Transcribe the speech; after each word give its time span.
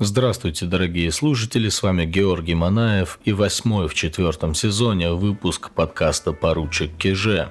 Здравствуйте, 0.00 0.64
дорогие 0.64 1.10
слушатели, 1.10 1.68
с 1.68 1.82
вами 1.82 2.04
Георгий 2.04 2.54
Манаев 2.54 3.18
и 3.24 3.32
восьмой 3.32 3.88
в 3.88 3.94
четвертом 3.94 4.54
сезоне 4.54 5.10
выпуск 5.10 5.70
подкаста 5.72 6.32
«Поручик 6.32 6.96
Киже». 6.96 7.50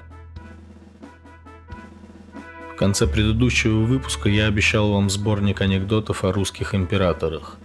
В 2.71 2.77
конце 2.77 3.05
предыдущего 3.05 3.79
выпуска 3.79 4.29
я 4.29 4.45
обещал 4.45 4.93
вам 4.93 5.09
сборник 5.09 5.59
анекдотов 5.59 6.23
о 6.23 6.31
русских 6.31 6.73
императорах. 6.73 7.57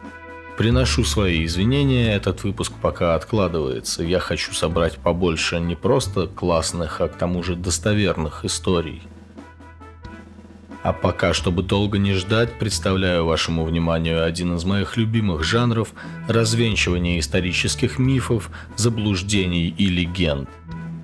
Приношу 0.58 1.04
свои 1.04 1.44
извинения, 1.44 2.12
этот 2.12 2.42
выпуск 2.42 2.72
пока 2.82 3.14
откладывается. 3.14 4.02
Я 4.02 4.18
хочу 4.18 4.52
собрать 4.52 4.98
побольше 4.98 5.60
не 5.60 5.76
просто 5.76 6.26
классных, 6.26 7.00
а 7.00 7.06
к 7.06 7.16
тому 7.16 7.44
же 7.44 7.54
достоверных 7.54 8.44
историй– 8.44 9.00
а 10.82 10.92
пока, 10.92 11.32
чтобы 11.32 11.62
долго 11.62 11.98
не 11.98 12.14
ждать, 12.14 12.58
представляю 12.58 13.24
вашему 13.24 13.64
вниманию 13.64 14.24
один 14.24 14.56
из 14.56 14.64
моих 14.64 14.96
любимых 14.96 15.44
жанров– 15.44 15.92
развенчивание 16.28 17.20
исторических 17.20 17.98
мифов, 17.98 18.50
заблуждений 18.76 19.72
и 19.76 19.86
легенд. 19.86 20.48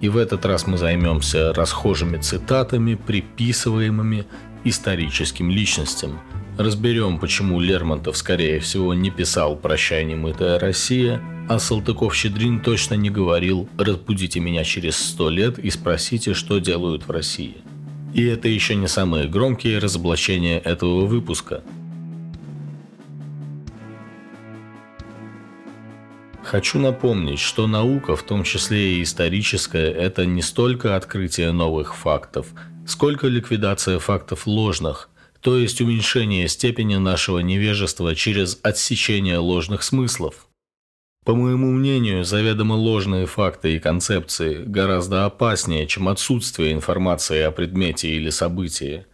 И 0.01 0.09
в 0.09 0.17
этот 0.17 0.45
раз 0.45 0.67
мы 0.67 0.79
займемся 0.79 1.53
расхожими 1.53 2.19
цитатами, 2.19 2.95
приписываемыми 2.95 4.27
историческим 4.65 5.51
личностям. 5.51 6.21
Разберем, 6.57 7.19
почему 7.21 7.61
Лермонтов, 7.61 8.17
скорее 8.17 8.59
всего, 8.59 8.93
не 8.95 9.11
писал 9.11 9.55
«Прощай, 9.55 10.05
немытая 10.05 10.59
Россия», 10.59 11.23
а 11.49 11.61
Салтыков-Щедрин 11.61 12.61
точно 12.61 12.95
не 12.95 13.11
говорил 13.11 13.69
«Разбудите 13.79 14.41
меня 14.41 14.65
через 14.65 14.97
сто 14.97 15.31
лет 15.31 15.59
и 15.59 15.71
спросите, 15.71 16.35
что 16.35 16.59
делают 16.59 17.07
в 17.07 17.11
России». 17.13 17.59
И 18.15 18.25
это 18.25 18.49
еще 18.49 18.75
не 18.75 18.89
самые 18.89 19.29
громкие 19.29 19.79
разоблачения 19.79 20.59
этого 20.59 21.07
выпуска. 21.07 21.63
Хочу 26.43 26.79
напомнить, 26.79 27.41
что 27.41 27.67
наука, 27.67 28.17
в 28.17 28.23
том 28.23 28.43
числе 28.43 28.95
и 28.95 29.03
историческая, 29.03 29.91
это 29.93 30.25
не 30.25 30.41
столько 30.41 30.97
открытие 30.97 31.53
новых 31.53 31.95
фактов, 31.95 32.47
сколько 32.87 33.27
ликвидация 33.27 33.99
фактов 33.99 34.47
ложных, 34.47 35.11
то 35.43 35.59
есть 35.59 35.83
уменьшение 35.83 36.49
степени 36.49 36.97
нашего 36.97 37.41
невежества 37.41 38.15
через 38.15 38.59
отсечение 38.63 39.37
ложных 39.37 39.83
смыслов. 39.83 40.48
По 41.29 41.35
моему 41.35 41.71
мнению, 41.71 42.25
заведомо 42.25 42.73
ложные 42.73 43.27
факты 43.27 43.77
и 43.77 43.79
концепции 43.79 44.65
гораздо 44.65 45.27
опаснее, 45.27 45.87
чем 45.87 46.09
отсутствие 46.09 46.73
информации 46.73 47.43
о 47.43 47.51
предмете 47.51 48.09
или 48.09 48.31
событии, 48.31 49.05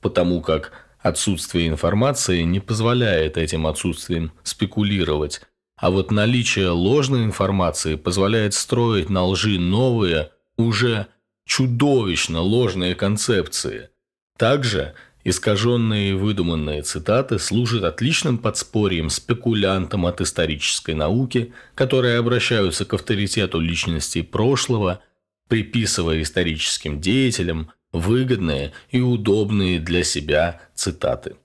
потому 0.00 0.40
как 0.40 0.72
отсутствие 1.02 1.68
информации 1.68 2.40
не 2.40 2.60
позволяет 2.60 3.36
этим 3.36 3.66
отсутствием 3.66 4.32
спекулировать, 4.44 5.42
а 5.76 5.90
вот 5.90 6.10
наличие 6.10 6.70
ложной 6.70 7.24
информации 7.24 7.96
позволяет 7.96 8.54
строить 8.54 9.10
на 9.10 9.26
лжи 9.26 9.58
новые, 9.58 10.30
уже 10.56 11.08
чудовищно 11.44 12.40
ложные 12.40 12.94
концепции. 12.94 13.90
Также– 14.38 14.94
Искаженные 15.28 16.12
и 16.12 16.12
выдуманные 16.14 16.80
цитаты 16.80 17.38
служат 17.38 17.84
отличным 17.84 18.38
подспорьем 18.38 19.10
спекулянтам 19.10 20.06
от 20.06 20.22
исторической 20.22 20.94
науки, 20.94 21.52
которые 21.74 22.16
обращаются 22.16 22.86
к 22.86 22.94
авторитету 22.94 23.60
личностей 23.60 24.22
прошлого, 24.22 25.02
приписывая 25.48 26.22
историческим 26.22 26.98
деятелям 26.98 27.70
выгодные 27.92 28.72
и 28.88 29.02
удобные 29.02 29.78
для 29.80 30.02
себя 30.02 30.62
цитаты. 30.74 31.36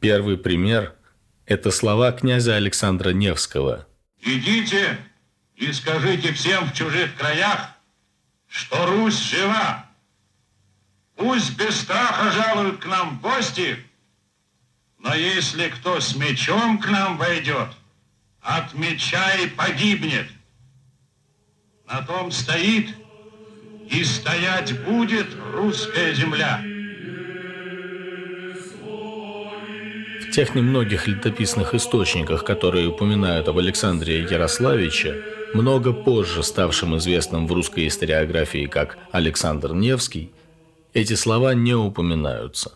Первый 0.00 0.36
пример– 0.36 0.96
это 1.46 1.70
слова 1.70 2.10
князя 2.10 2.56
Александра 2.56 3.10
Невского. 3.10 3.86
«Идите 4.22 4.98
и 5.54 5.72
скажите 5.72 6.32
всем 6.32 6.68
в 6.68 6.74
чужих 6.74 7.14
краях, 7.14 7.76
что 8.48 8.86
Русь 8.86 9.20
жива, 9.20 9.87
Пусть 11.18 11.58
без 11.58 11.80
страха 11.80 12.30
жалуют 12.30 12.78
к 12.78 12.86
нам 12.86 13.18
в 13.18 13.20
гости, 13.20 13.76
но 15.00 15.14
если 15.16 15.68
кто 15.68 16.00
с 16.00 16.14
мечом 16.14 16.78
к 16.78 16.88
нам 16.88 17.18
войдет, 17.18 17.70
от 18.40 18.72
меча 18.74 19.32
и 19.32 19.48
погибнет. 19.48 20.28
На 21.88 22.02
том 22.02 22.30
стоит 22.30 22.90
и 23.90 24.04
стоять 24.04 24.80
будет 24.84 25.26
русская 25.52 26.14
земля. 26.14 26.62
В 30.22 30.30
тех 30.30 30.54
немногих 30.54 31.08
летописных 31.08 31.74
источниках, 31.74 32.44
которые 32.44 32.86
упоминают 32.86 33.48
об 33.48 33.58
Александре 33.58 34.22
Ярославиче, 34.22 35.20
много 35.52 35.92
позже 35.92 36.44
ставшим 36.44 36.96
известным 36.98 37.48
в 37.48 37.52
русской 37.52 37.88
историографии 37.88 38.66
как 38.66 38.98
Александр 39.10 39.72
Невский, 39.72 40.30
эти 40.92 41.14
слова 41.14 41.54
не 41.54 41.74
упоминаются. 41.74 42.72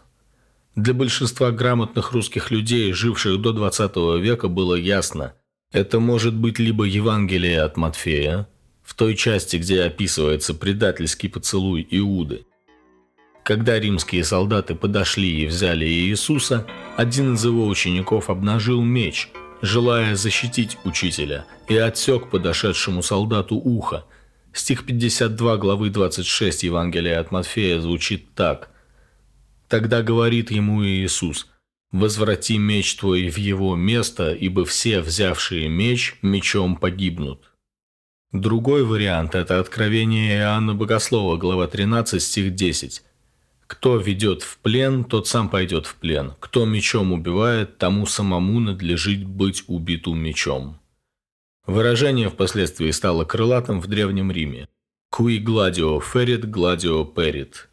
Для 0.74 0.94
большинства 0.94 1.50
грамотных 1.50 2.12
русских 2.12 2.50
людей, 2.50 2.92
живших 2.92 3.40
до 3.40 3.52
20 3.52 3.96
века, 4.20 4.48
было 4.48 4.74
ясно, 4.74 5.34
это 5.70 6.00
может 6.00 6.34
быть 6.34 6.58
либо 6.58 6.84
Евангелие 6.84 7.62
от 7.62 7.76
Матфея, 7.76 8.48
в 8.82 8.94
той 8.94 9.16
части, 9.16 9.56
где 9.56 9.82
описывается 9.82 10.54
предательский 10.54 11.28
поцелуй 11.28 11.86
Иуды. 11.90 12.46
Когда 13.42 13.78
римские 13.78 14.24
солдаты 14.24 14.74
подошли 14.74 15.42
и 15.42 15.46
взяли 15.46 15.86
Иисуса, 15.86 16.66
один 16.96 17.34
из 17.34 17.44
его 17.44 17.66
учеников 17.66 18.30
обнажил 18.30 18.82
меч, 18.82 19.30
желая 19.62 20.14
защитить 20.14 20.78
учителя, 20.84 21.44
и 21.68 21.76
отсек 21.76 22.30
подошедшему 22.30 23.02
солдату 23.02 23.56
ухо– 23.56 24.04
Стих 24.52 24.84
52 24.84 25.56
главы 25.56 25.88
26 25.88 26.64
Евангелия 26.64 27.18
от 27.18 27.32
Матфея 27.32 27.80
звучит 27.80 28.34
так. 28.34 28.68
«Тогда 29.68 30.02
говорит 30.02 30.50
ему 30.50 30.84
Иисус, 30.84 31.48
«Возврати 31.90 32.58
меч 32.58 32.96
твой 32.96 33.28
в 33.28 33.38
его 33.38 33.76
место, 33.76 34.32
ибо 34.32 34.64
все, 34.66 35.00
взявшие 35.00 35.68
меч, 35.68 36.16
мечом 36.20 36.76
погибнут». 36.76 37.52
Другой 38.32 38.84
вариант– 38.84 39.34
это 39.34 39.58
Откровение 39.58 40.38
Иоанна 40.38 40.74
Богослова, 40.74 41.36
глава 41.38 41.66
13, 41.66 42.22
стих 42.22 42.54
10. 42.54 43.02
«Кто 43.66 43.96
ведет 43.96 44.42
в 44.42 44.58
плен, 44.58 45.04
тот 45.04 45.28
сам 45.28 45.48
пойдет 45.48 45.86
в 45.86 45.94
плен. 45.96 46.34
Кто 46.40 46.66
мечом 46.66 47.12
убивает, 47.12 47.78
тому 47.78 48.04
самому 48.04 48.60
надлежит 48.60 49.24
быть 49.24 49.64
убиту 49.66 50.12
мечом». 50.12 50.81
Выражение 51.66 52.28
впоследствии 52.28 52.90
стало 52.90 53.24
крылатым 53.24 53.80
в 53.80 53.86
Древнем 53.86 54.32
Риме. 54.32 54.68
«Qui 55.14 55.38
gladio 55.38 56.02
ferit, 56.02 56.40
gladio 56.50 57.06
perit». 57.14 57.68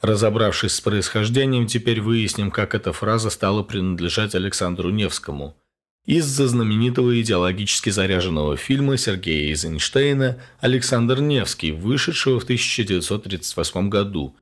Разобравшись 0.00 0.72
с 0.72 0.80
происхождением, 0.80 1.66
теперь 1.66 2.00
выясним, 2.00 2.50
как 2.50 2.74
эта 2.74 2.94
фраза 2.94 3.28
стала 3.28 3.62
принадлежать 3.62 4.34
Александру 4.34 4.88
Невскому. 4.88 5.58
Из-за 6.06 6.48
знаменитого 6.48 7.20
идеологически 7.20 7.90
заряженного 7.90 8.56
фильма 8.56 8.96
Сергея 8.96 9.50
Эйзенштейна 9.50 10.40
«Александр 10.60 11.20
Невский», 11.20 11.72
вышедшего 11.72 12.40
в 12.40 12.44
1938 12.44 13.90
году. 13.90 14.34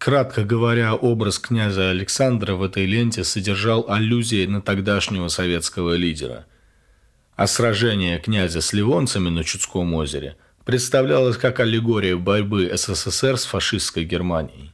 Кратко 0.00 0.42
говоря, 0.42 0.94
образ 0.96 1.38
князя 1.38 1.90
Александра 1.90 2.54
в 2.54 2.62
этой 2.64 2.86
ленте 2.86 3.22
содержал 3.22 3.84
аллюзии 3.88 4.46
на 4.46 4.60
тогдашнего 4.60 5.28
советского 5.28 5.94
лидера– 5.94 6.46
а 7.36 7.46
сражение 7.46 8.18
князя 8.18 8.60
с 8.60 8.72
ливонцами 8.72 9.28
на 9.28 9.44
Чудском 9.44 9.94
озере 9.94 10.36
представлялось 10.64 11.36
как 11.36 11.60
аллегория 11.60 12.16
борьбы 12.16 12.70
СССР 12.74 13.36
с 13.36 13.44
фашистской 13.44 14.04
Германией. 14.04 14.72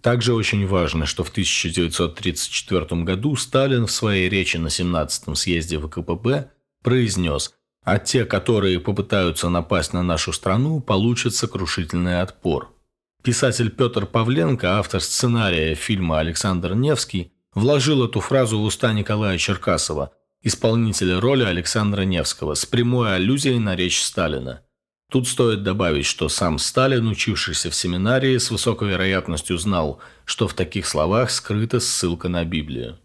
Также 0.00 0.34
очень 0.34 0.66
важно, 0.66 1.06
что 1.06 1.22
в 1.22 1.30
1934 1.30 3.02
году 3.04 3.36
Сталин 3.36 3.86
в 3.86 3.92
своей 3.92 4.28
речи 4.28 4.56
на 4.56 4.66
17-м 4.66 5.36
съезде 5.36 5.78
ВКПБ 5.78 6.50
произнес 6.82 7.54
«А 7.84 7.98
те, 7.98 8.24
которые 8.24 8.80
попытаются 8.80 9.48
напасть 9.48 9.92
на 9.92 10.02
нашу 10.02 10.32
страну, 10.32 10.80
получат 10.80 11.34
сокрушительный 11.36 12.20
отпор». 12.20 12.74
Писатель 13.22 13.70
Петр 13.70 14.04
Павленко, 14.06 14.78
автор 14.78 15.00
сценария 15.00 15.76
фильма 15.76 16.18
«Александр 16.18 16.74
Невский», 16.74 17.32
вложил 17.54 18.04
эту 18.04 18.18
фразу 18.18 18.58
в 18.58 18.64
уста 18.64 18.92
Николая 18.92 19.38
Черкасова– 19.38 20.10
исполнителя 20.42 21.20
роли 21.20 21.44
Александра 21.44 22.02
Невского, 22.02 22.54
с 22.54 22.66
прямой 22.66 23.14
аллюзией 23.14 23.58
на 23.58 23.76
речь 23.76 24.02
Сталина. 24.02 24.62
Тут 25.10 25.28
стоит 25.28 25.62
добавить, 25.62 26.06
что 26.06 26.28
сам 26.28 26.58
Сталин, 26.58 27.06
учившийся 27.06 27.70
в 27.70 27.74
семинарии, 27.74 28.38
с 28.38 28.50
высокой 28.50 28.88
вероятностью 28.88 29.58
знал, 29.58 30.00
что 30.24 30.48
в 30.48 30.54
таких 30.54 30.86
словах 30.86 31.30
скрыта 31.30 31.80
ссылка 31.80 32.28
на 32.28 32.44
Библию. 32.44 32.98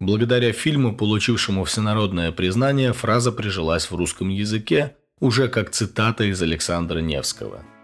Благодаря 0.00 0.52
фильму, 0.52 0.94
получившему 0.96 1.64
всенародное 1.64 2.30
признание, 2.32 2.92
фраза 2.92 3.32
прижилась 3.32 3.90
в 3.90 3.94
русском 3.96 4.28
языке 4.28 4.96
уже 5.20 5.48
как 5.48 5.70
цитата 5.70 6.24
из 6.24 6.40
Александра 6.40 7.00
Невского– 7.00 7.64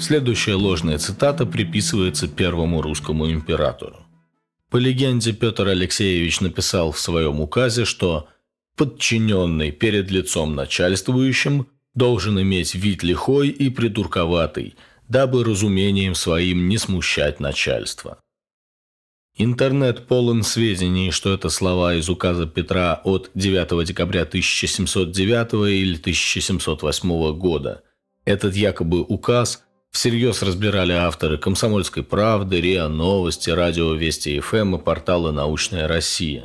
Следующая 0.00 0.54
ложная 0.54 0.96
цитата 0.96 1.44
приписывается 1.44 2.26
первому 2.26 2.80
русскому 2.80 3.30
императору. 3.30 3.98
По 4.70 4.78
легенде, 4.78 5.34
Петр 5.34 5.68
Алексеевич 5.68 6.40
написал 6.40 6.90
в 6.90 6.98
своем 6.98 7.38
указе, 7.38 7.84
что 7.84 8.26
подчиненный 8.76 9.72
перед 9.72 10.10
лицом 10.10 10.54
начальствующим 10.54 11.66
должен 11.94 12.40
иметь 12.40 12.74
вид 12.74 13.02
лихой 13.02 13.48
и 13.48 13.68
придурковатый, 13.68 14.74
дабы 15.06 15.44
разумением 15.44 16.14
своим 16.14 16.66
не 16.66 16.78
смущать 16.78 17.38
начальство. 17.38 18.18
Интернет 19.36 20.06
полон 20.06 20.44
сведений, 20.44 21.10
что 21.10 21.34
это 21.34 21.50
слова 21.50 21.94
из 21.94 22.08
указа 22.08 22.46
Петра 22.46 23.02
от 23.04 23.30
9 23.34 23.86
декабря 23.86 24.22
1709 24.22 25.70
или 25.70 25.96
1708 25.98 27.36
года. 27.36 27.82
Этот 28.24 28.56
якобы 28.56 29.02
указ 29.02 29.62
всерьез 29.90 30.42
разбирали 30.42 30.92
авторы 30.92 31.38
«Комсомольской 31.38 32.02
правды», 32.02 32.60
РИА 32.60 32.88
Новости, 32.88 33.50
Радио 33.50 33.94
Вести 33.94 34.40
ФМ 34.40 34.76
и 34.76 34.78
портала 34.78 35.32
«Научная 35.32 35.88
Россия». 35.88 36.44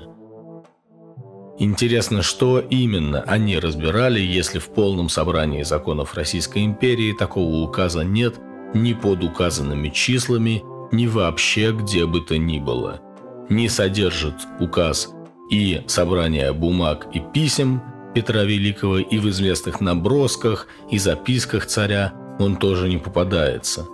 Интересно, 1.57 2.21
что 2.21 2.59
именно 2.59 3.21
они 3.21 3.57
разбирали, 3.57 4.19
если 4.19 4.59
в 4.59 4.67
полном 4.69 5.07
собрании 5.07 5.63
законов 5.63 6.15
Российской 6.15 6.65
империи 6.65 7.13
такого 7.13 7.63
указа 7.63 8.03
нет 8.03 8.35
ни 8.73 8.91
под 8.91 9.23
указанными 9.23 9.87
числами, 9.89 10.63
ни 10.91 11.07
вообще 11.07 11.71
где 11.71 12.05
бы 12.05 12.19
то 12.19 12.37
ни 12.37 12.59
было. 12.59 12.99
Не 13.47 13.69
содержит 13.69 14.35
указ 14.59 15.09
и 15.49 15.81
собрание 15.87 16.51
бумаг 16.51 17.07
и 17.13 17.21
писем 17.33 17.81
Петра 18.13 18.43
Великого 18.43 18.99
и 18.99 19.17
в 19.17 19.29
известных 19.29 19.79
набросках 19.79 20.67
и 20.91 20.97
записках 20.97 21.67
царя 21.67 22.13
он 22.39 22.57
тоже 22.57 22.89
не 22.89 22.97
попадается. 22.97 23.85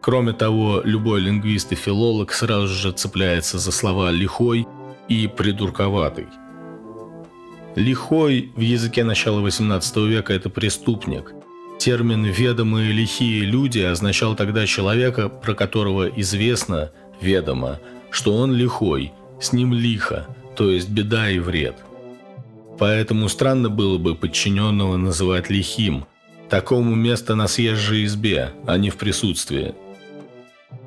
Кроме 0.00 0.32
того, 0.32 0.82
любой 0.84 1.20
лингвист 1.20 1.72
и 1.72 1.76
филолог 1.76 2.32
сразу 2.32 2.68
же 2.68 2.92
цепляется 2.92 3.58
за 3.58 3.72
слова 3.72 4.10
«лихой» 4.10 4.66
и 5.08 5.26
«придурковатый». 5.26 6.26
Лихой 7.74 8.52
в 8.54 8.60
языке 8.60 9.02
начала 9.02 9.40
XVIII 9.40 10.06
века– 10.06 10.32
это 10.34 10.48
преступник. 10.48 11.32
Термин 11.78 12.24
«ведомые 12.24 12.92
лихие 12.92 13.42
люди» 13.42 13.80
означал 13.80 14.36
тогда 14.36 14.66
человека, 14.66 15.28
про 15.28 15.54
которого 15.54 16.06
известно, 16.06 16.92
ведомо, 17.20 17.80
что 18.10 18.36
он 18.36 18.52
лихой, 18.52 19.12
с 19.40 19.52
ним 19.52 19.72
лихо, 19.72 20.28
то 20.56 20.70
есть 20.70 20.88
беда 20.88 21.30
и 21.30 21.38
вред. 21.38 21.76
Поэтому 22.78 23.28
странно 23.28 23.70
было 23.70 23.98
бы 23.98 24.14
подчиненного 24.14 24.96
называть 24.96 25.50
лихим. 25.50 26.04
Такому 26.50 26.94
место 26.94 27.34
на 27.34 27.48
съезжей 27.48 28.04
избе, 28.04 28.52
а 28.66 28.76
не 28.76 28.90
в 28.90 28.96
присутствии. 28.96 29.74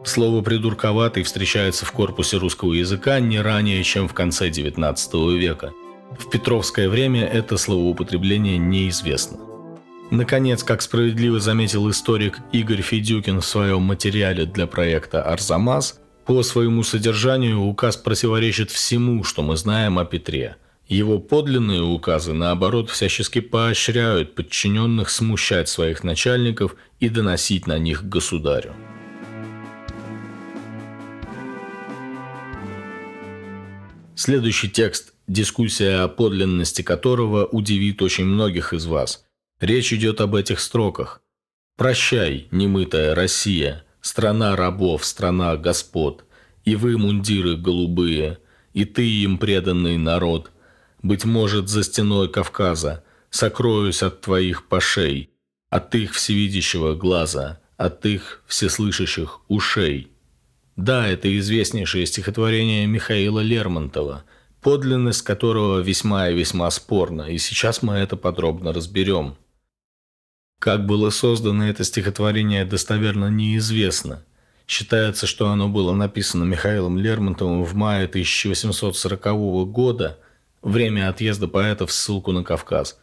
Слово 0.06 0.42
«придурковатый» 0.42 1.24
встречается 1.24 1.86
в 1.86 1.92
корпусе 1.92 2.38
русского 2.38 2.74
языка 2.74 3.19
не 3.19 3.42
ранее, 3.42 3.83
чем 3.83 4.07
в 4.07 4.13
конце 4.13 4.50
XIX 4.50 5.38
века– 5.38 5.71
в 6.18 6.30
Петровское 6.30 6.89
время 6.89 7.25
это 7.25 7.57
словоупотребление 7.57 8.57
неизвестно. 8.57 9.39
Наконец, 10.09 10.63
как 10.63 10.81
справедливо 10.81 11.39
заметил 11.39 11.89
историк 11.89 12.39
Игорь 12.51 12.81
Федюкин 12.81 13.42
в 13.42 13.45
своем 13.45 13.81
материале 13.81 14.45
для 14.45 14.68
проекта 14.68 15.21
«Арзамас», 15.21 16.00
по 16.25 16.44
своему 16.44 16.83
содержанию 16.83 17.62
указ 17.62 17.95
противоречит 17.95 18.69
всему, 18.69 19.24
что 19.24 19.44
мы 19.44 19.56
знаем 19.56 19.98
о 19.98 20.04
Петре. 20.04 20.57
Его 20.88 21.19
подлинные 21.19 21.81
указы, 21.81 22.31
наоборот, 22.34 22.89
всячески 22.89 23.42
поощряют 23.42 24.36
подчиненных 24.36 25.10
смущать 25.10 25.68
своих 25.68 26.04
начальников 26.04 26.75
и 27.01 27.10
доносить 27.10 27.68
на 27.68 27.78
них 27.78 28.07
государю. 28.07 28.74
Следующий 34.16 34.69
текст 34.69 35.13
дискуссия 35.28 36.04
о 36.04 36.07
подлинности 36.07 36.81
которого 36.81 37.45
удивит 37.45 38.01
очень 38.01 38.25
многих 38.25 38.72
из 38.74 38.86
вас. 38.86 39.25
Речь 39.60 39.92
идет 39.92 40.22
об 40.22 40.36
этих 40.36 40.62
строках. 40.62 41.22
«Прощай, 41.75 42.48
немытая 42.51 43.13
Россия, 43.13 43.83
страна 44.01 44.56
рабов, 44.56 45.06
страна 45.06 45.57
господ, 45.57 46.24
и 46.63 46.75
вы, 46.75 46.98
мундиры 46.98 47.57
голубые, 47.57 48.40
и 48.74 48.86
ты 48.86 49.06
им 49.06 49.38
преданный 49.38 49.98
народ. 49.98 50.51
Быть 51.07 51.24
может, 51.24 51.69
за 51.69 51.83
стеной 51.83 52.30
Кавказа 52.30 53.04
сокроюсь 53.30 54.04
от 54.04 54.19
твоих 54.19 54.68
пошей, 54.68 55.30
от 55.69 55.95
их 55.95 56.13
всевидящего 56.13 56.95
глаза, 56.95 57.62
от 57.77 58.06
их 58.06 58.44
всеслышащих 58.45 59.39
ушей». 59.48 60.12
Да, 60.75 61.07
это 61.07 61.27
известнейшее 61.39 62.06
стихотворение 62.06 62.86
Михаила 62.88 63.39
Лермонтова– 63.39 64.25
подлинность 64.62 65.21
которого 65.21 65.80
весьма 65.80 66.27
и 66.27 66.36
весьма 66.36 66.69
спорна, 66.71 67.21
и 67.21 67.38
сейчас 67.38 67.81
мы 67.81 67.94
это 67.94 68.18
подробно 68.18 68.74
разберем. 68.74 69.38
Как 70.59 70.86
было 70.86 71.09
создано 71.09 71.69
это 71.69 71.86
стихотворение, 71.86 72.65
достоверно 72.65 73.30
неизвестно. 73.30 74.25
Считается, 74.68 75.25
что 75.25 75.48
оно 75.48 75.69
было 75.69 75.94
написано 75.94 76.44
Михаилом 76.44 76.98
Лермонтовым 76.98 77.63
в 77.63 77.75
мае 77.75 78.07
1840 78.07 79.71
года, 79.71 80.19
время 80.68 81.10
отъезда 81.10 81.48
поэта 81.48 81.88
в 81.88 81.92
ссылку 81.92 82.31
на 82.31 82.44
Кавказ, 82.44 83.00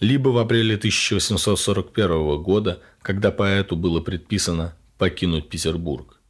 либо 0.00 0.28
в 0.28 0.38
апреле 0.38 0.76
1841 0.76 2.42
года, 2.42 2.80
когда 3.02 3.30
поэту 3.30 3.76
было 3.76 4.00
предписано 4.00 4.76
покинуть 4.98 5.48
Петербург. 5.48 6.20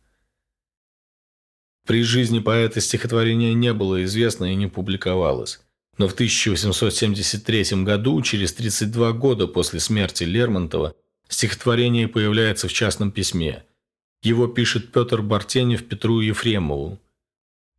При 1.86 2.02
жизни 2.02 2.38
поэта 2.38 2.80
стихотворение 2.80 3.54
не 3.54 3.72
было 3.72 4.04
известно 4.04 4.52
и 4.52 4.54
не 4.54 4.66
публиковалось. 4.66 5.60
Но 5.96 6.06
в 6.06 6.12
1873 6.12 7.82
году, 7.82 8.20
через 8.22 8.52
32 8.52 9.12
года 9.12 9.46
после 9.46 9.80
смерти 9.80 10.24
Лермонтова, 10.24 10.94
стихотворение 11.28 12.06
появляется 12.06 12.68
в 12.68 12.72
частном 12.72 13.10
письме. 13.10 13.64
Его 14.22 14.46
пишет 14.48 14.92
Петр 14.92 15.22
Бартенев 15.22 15.86
Петру 15.86 16.20
Ефремову. 16.20 16.98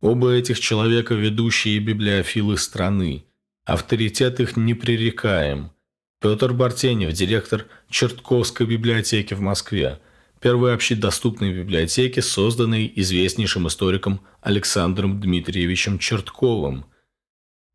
Оба 0.00 0.32
этих 0.32 0.60
человека– 0.60 1.14
ведущие 1.14 1.78
библиофилы 1.78 2.56
страны. 2.56 3.24
Авторитет 3.64 4.40
их 4.40 4.56
непререкаем. 4.56 5.72
Петр 6.20 6.52
Бартенев– 6.52 7.12
директор 7.14 7.66
Чертковской 7.90 8.66
библиотеки 8.66 9.34
в 9.34 9.40
Москве– 9.40 10.00
первой 10.40 10.74
общедоступной 10.74 11.52
библиотеки, 11.52 12.20
созданной 12.20 12.90
известнейшим 12.96 13.68
историком 13.68 14.22
Александром 14.40 15.20
Дмитриевичем 15.20 15.98
Чертковым. 15.98 16.86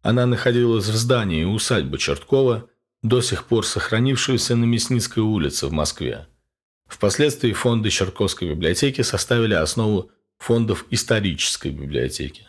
Она 0.02 0.26
находилась 0.26 0.88
в 0.88 0.96
здании 0.96 1.44
усадьбы 1.44 1.98
Черткова, 1.98 2.68
до 3.04 3.22
сих 3.22 3.46
пор 3.46 3.66
сохранившейся 3.66 4.56
на 4.56 4.66
Мясницкой 4.66 5.22
улице 5.22 5.68
в 5.68 5.72
Москве. 5.72 6.28
Впоследствии 6.88 7.54
фонды 7.54 7.92
Чертковской 7.92 8.50
библиотеки 8.50 9.02
составили 9.04 9.54
основу 9.54 10.10
фондов 10.38 10.86
исторической 10.92 11.72
библиотеки. 11.72 12.48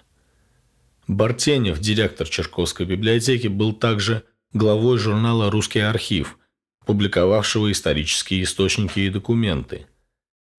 Бартенев, 1.07 1.79
директор 1.79 2.29
Черковской 2.29 2.87
библиотеки, 2.87 3.47
был 3.47 3.73
также 3.73 4.25
главой 4.53 4.99
журнала 4.99 5.51
«Русский 5.51 5.81
архив», 5.81 6.39
публиковавшего 6.85 7.71
исторические 7.71 8.43
источники 8.43 9.01
и 9.01 9.11
документы– 9.11 9.87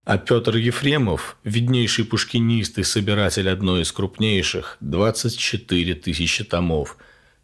а 0.08 0.18
Петр 0.18 0.56
Ефремов, 0.56 1.36
виднейший 1.44 2.06
пушкинист 2.06 2.78
и 2.78 2.84
собиратель 2.84 3.50
одной 3.50 3.82
из 3.82 3.92
крупнейших, 3.92 4.78
24 4.80 5.96
тысячи 5.96 6.46
томов, 6.46 6.96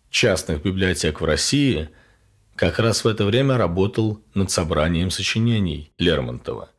частных 0.10 0.64
библиотек 0.64 1.20
в 1.20 1.26
России, 1.26 1.90
как 2.56 2.80
раз 2.80 3.04
в 3.04 3.08
это 3.10 3.26
время 3.26 3.58
работал 3.58 4.22
над 4.34 4.50
собранием 4.50 5.12
сочинений 5.12 5.92
Лермонтова. 5.98 6.70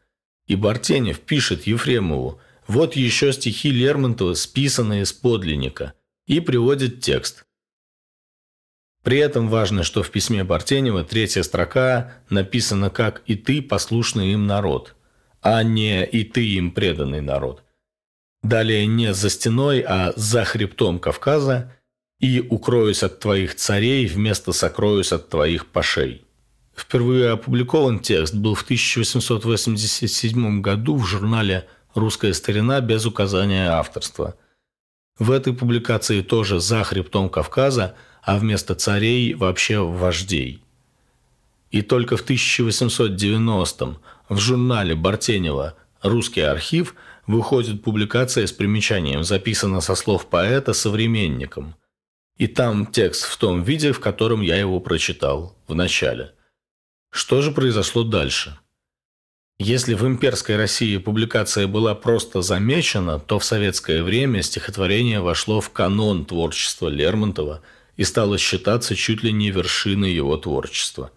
И 0.46 0.56
Бартенев 0.56 1.20
пишет 1.20 1.66
Ефремову 1.66 2.40
«Вот 2.66 2.96
еще 2.96 3.32
стихи 3.32 3.70
Лермонтова, 3.70 4.34
списанные 4.34 5.04
с 5.04 5.12
подлинника», 5.12 5.94
и 6.26 6.40
приводит 6.40 7.00
текст. 7.00 7.44
При 9.02 9.18
этом 9.18 9.48
важно, 9.48 9.82
что 9.82 10.02
в 10.02 10.10
письме 10.10 10.44
Бартенева 10.44 11.04
третья 11.04 11.42
строка 11.42 12.14
написана 12.30 12.88
как 12.88 13.22
«И 13.26 13.34
ты, 13.36 13.60
послушный 13.60 14.32
им 14.32 14.46
народ», 14.46 14.94
а 15.42 15.62
не 15.62 16.06
«и 16.06 16.24
ты 16.24 16.46
им 16.48 16.70
преданный 16.70 17.20
народ». 17.20 17.62
Далее 18.42 18.86
не 18.86 19.12
за 19.12 19.28
стеной, 19.30 19.80
а 19.80 20.12
за 20.16 20.44
хребтом 20.44 20.98
Кавказа 20.98 21.74
и 22.20 22.40
укроюсь 22.40 23.02
от 23.02 23.20
твоих 23.20 23.54
царей 23.54 24.06
вместо 24.06 24.52
сокроюсь 24.52 25.12
от 25.12 25.28
твоих 25.28 25.66
пашей. 25.66 26.24
Впервые 26.74 27.30
опубликован 27.30 28.00
текст 28.00 28.34
был 28.34 28.54
в 28.54 28.62
1887 28.62 30.60
году 30.60 30.96
в 30.96 31.04
журнале 31.06 31.68
«Русская 31.94 32.34
старина» 32.34 32.80
без 32.80 33.06
указания 33.06 33.70
авторства. 33.70 34.36
В 35.18 35.30
этой 35.30 35.52
публикации 35.52 36.22
тоже 36.22 36.60
за 36.60 36.82
хребтом 36.82 37.28
Кавказа, 37.28 37.94
а 38.22 38.38
вместо 38.38 38.74
царей 38.74 39.34
вообще 39.34 39.78
вождей. 39.78 40.62
И 41.70 41.82
только 41.82 42.16
в 42.16 42.24
1890-м 42.28 43.98
в 44.28 44.38
журнале 44.38 44.94
Бартенева 44.94 45.74
«Русский 46.02 46.40
архив» 46.40 46.94
выходит 47.26 47.82
публикация 47.82 48.46
с 48.46 48.52
примечанием, 48.52 49.24
записана 49.24 49.80
со 49.80 49.94
слов 49.94 50.26
поэта 50.26 50.72
современником. 50.72 51.76
И 52.36 52.48
там 52.48 52.86
текст 52.86 53.24
в 53.24 53.36
том 53.36 53.62
виде, 53.62 53.92
в 53.92 54.00
котором 54.00 54.40
я 54.40 54.56
его 54.56 54.80
прочитал 54.80 55.56
в 55.68 55.74
начале. 55.74 56.32
Что 57.10 57.42
же 57.42 57.52
произошло 57.52 58.02
дальше? 58.02 58.58
Если 59.58 59.94
в 59.94 60.04
имперской 60.04 60.56
России 60.56 60.96
публикация 60.96 61.68
была 61.68 61.94
просто 61.94 62.42
замечена, 62.42 63.20
то 63.20 63.38
в 63.38 63.44
советское 63.44 64.02
время 64.02 64.42
стихотворение 64.42 65.20
вошло 65.20 65.60
в 65.60 65.70
канон 65.70 66.24
творчества 66.24 66.88
Лермонтова 66.88 67.62
и 67.96 68.02
стало 68.02 68.36
считаться 68.36 68.96
чуть 68.96 69.22
ли 69.22 69.32
не 69.32 69.52
вершиной 69.52 70.12
его 70.12 70.36
творчества. 70.36 71.12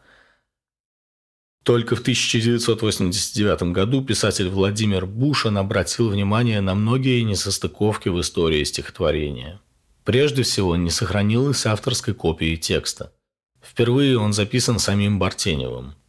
Только 1.64 1.96
в 1.96 2.02
1989 2.02 3.74
году 3.74 4.04
писатель 4.04 4.50
Владимир 4.50 5.08
Бушин 5.08 5.58
обратил 5.58 6.10
внимание 6.10 6.62
на 6.62 6.76
многие 6.76 7.22
несостыковки 7.24 8.10
в 8.10 8.22
истории 8.22 8.64
стихотворения. 8.64 9.60
Прежде 10.06 10.44
всего, 10.44 10.76
не 10.76 10.92
сохранилась 10.92 11.66
авторской 11.66 12.14
копии 12.14 12.56
текста. 12.56 13.12
Впервые 13.62 14.20
он 14.20 14.32
записан 14.32 14.78
самим 14.78 15.18
Бартеневым– 15.18 15.96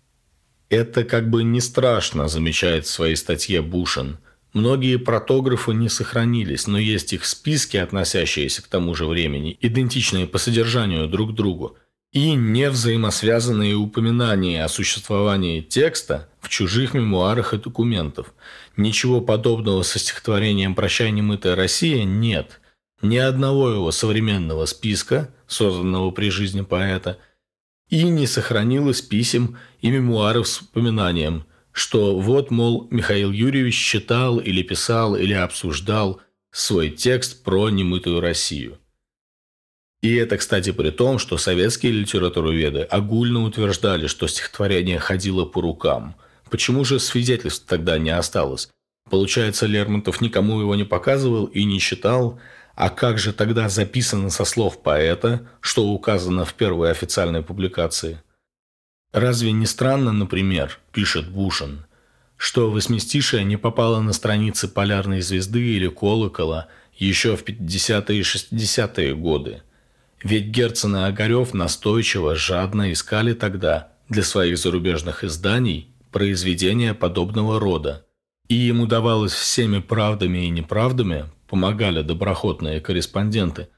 это 0.70 1.04
как 1.04 1.30
бы 1.30 1.42
не 1.44 1.60
страшно, 1.60 2.28
замечает 2.28 2.86
в 2.86 2.90
своей 2.90 3.16
статье 3.16 3.62
Бушин. 3.62 4.18
Многие 4.52 4.96
протографы 4.96 5.72
не 5.74 5.88
сохранились, 5.88 6.66
но 6.66 6.78
есть 6.78 7.12
их 7.12 7.24
списки, 7.24 7.76
относящиеся 7.76 8.62
к 8.62 8.66
тому 8.66 8.94
же 8.94 9.06
времени, 9.06 9.56
идентичные 9.60 10.26
по 10.26 10.38
содержанию 10.38 11.06
друг 11.06 11.34
другу, 11.34 11.76
и 12.12 12.32
невзаимосвязанные 12.32 13.74
упоминания 13.74 14.64
о 14.64 14.68
существовании 14.68 15.60
текста 15.60 16.28
в 16.40 16.48
чужих 16.48 16.94
мемуарах 16.94 17.52
и 17.52 17.58
документах. 17.58 18.34
Ничего 18.78 19.20
подобного 19.20 19.82
со 19.82 19.98
стихотворением 19.98 20.74
«Прощай, 20.74 21.10
немытая 21.10 21.54
Россия» 21.54 22.04
нет. 22.04 22.60
Ни 23.02 23.18
одного 23.18 23.70
его 23.70 23.92
современного 23.92 24.64
списка, 24.64 25.32
созданного 25.46 26.10
при 26.10 26.30
жизни 26.30 26.62
поэта– 26.62 27.18
и 27.90 28.04
не 28.04 28.26
сохранилось 28.26 29.02
писем 29.02 29.58
и 29.80 29.90
мемуаров 29.90 30.46
с 30.48 30.60
упоминанием, 30.60 31.44
что 31.72 32.18
вот, 32.18 32.50
мол, 32.50 32.88
Михаил 32.90 33.30
Юрьевич 33.30 33.76
читал 33.76 34.38
или 34.38 34.62
писал 34.62 35.16
или 35.16 35.32
обсуждал 35.32 36.20
свой 36.50 36.90
текст 36.90 37.42
про 37.44 37.70
немытую 37.70 38.20
Россию. 38.20 38.78
И 40.00 40.14
это, 40.14 40.36
кстати, 40.36 40.70
при 40.70 40.90
том, 40.90 41.18
что 41.18 41.38
советские 41.38 41.92
литературоведы 41.92 42.82
огульно 42.82 43.42
утверждали, 43.44 44.06
что 44.06 44.28
стихотворение 44.28 44.98
ходило 44.98 45.44
по 45.44 45.60
рукам. 45.60 46.14
Почему 46.50 46.84
же 46.84 47.00
свидетельств 47.00 47.66
тогда 47.66 47.98
не 47.98 48.10
осталось? 48.10 48.68
Получается, 49.10 49.66
Лермонтов 49.66 50.20
никому 50.20 50.60
его 50.60 50.74
не 50.74 50.84
показывал 50.84 51.46
и 51.46 51.64
не 51.64 51.80
читал, 51.80 52.38
а 52.78 52.90
как 52.90 53.18
же 53.18 53.32
тогда 53.32 53.68
записано 53.68 54.30
со 54.30 54.44
слов 54.44 54.80
поэта, 54.80 55.48
что 55.60 55.88
указано 55.88 56.44
в 56.44 56.54
первой 56.54 56.92
официальной 56.92 57.42
публикации? 57.42 58.22
Разве 59.12 59.50
не 59.50 59.66
странно, 59.66 60.12
например, 60.12 60.78
пишет 60.92 61.28
Бушин, 61.28 61.86
что 62.36 62.70
восьмистишее 62.70 63.42
не 63.42 63.56
попало 63.56 64.00
на 64.00 64.12
страницы 64.12 64.68
полярной 64.68 65.22
звезды 65.22 65.60
или 65.60 65.88
колокола 65.88 66.68
еще 66.94 67.36
в 67.36 67.42
50-е 67.42 68.16
и 68.16 68.22
60-е 68.22 69.16
годы? 69.16 69.62
Ведь 70.22 70.44
Герцен 70.44 70.94
и 70.94 71.00
Огарев 71.00 71.54
настойчиво, 71.54 72.36
жадно 72.36 72.92
искали 72.92 73.32
тогда 73.32 73.88
для 74.08 74.22
своих 74.22 74.56
зарубежных 74.56 75.24
изданий 75.24 75.92
произведения 76.12 76.94
подобного 76.94 77.58
рода. 77.58 78.06
И 78.46 78.68
им 78.68 78.82
удавалось 78.82 79.32
всеми 79.32 79.80
правдами 79.80 80.46
и 80.46 80.50
неправдами 80.50 81.28
помогали 81.48 82.02
доброходные 82.02 82.80
корреспонденты, 82.80 83.68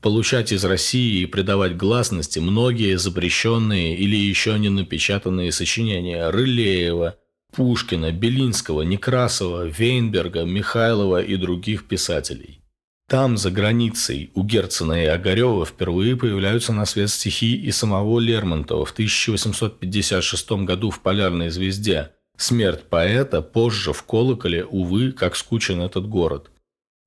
получать 0.00 0.52
из 0.52 0.64
России 0.64 1.22
и 1.22 1.26
придавать 1.26 1.76
гласности 1.76 2.38
многие 2.38 2.98
запрещенные 2.98 3.96
или 3.96 4.16
еще 4.16 4.58
не 4.58 4.68
напечатанные 4.68 5.50
сочинения 5.50 6.28
Рылеева, 6.28 7.16
Пушкина, 7.54 8.12
Белинского, 8.12 8.82
Некрасова, 8.82 9.66
Вейнберга, 9.66 10.44
Михайлова 10.44 11.22
и 11.22 11.36
других 11.36 11.86
писателей. 11.88 12.60
Там, 13.08 13.36
за 13.36 13.50
границей, 13.50 14.30
у 14.34 14.42
Герцена 14.42 15.04
и 15.04 15.06
Огарева 15.06 15.64
впервые 15.66 16.16
появляются 16.16 16.72
на 16.72 16.86
свет 16.86 17.10
стихи 17.10 17.54
и 17.54 17.70
самого 17.70 18.18
Лермонтова 18.18 18.84
в 18.84 18.92
1856 18.92 20.52
году 20.64 20.90
в 20.90 21.00
«Полярной 21.00 21.50
звезде». 21.50 22.10
Смерть 22.36 22.84
поэта 22.88 23.42
позже 23.42 23.92
в 23.92 24.02
«Колоколе», 24.02 24.64
увы, 24.64 25.12
как 25.12 25.36
скучен 25.36 25.80
этот 25.80 26.08
город. 26.08 26.50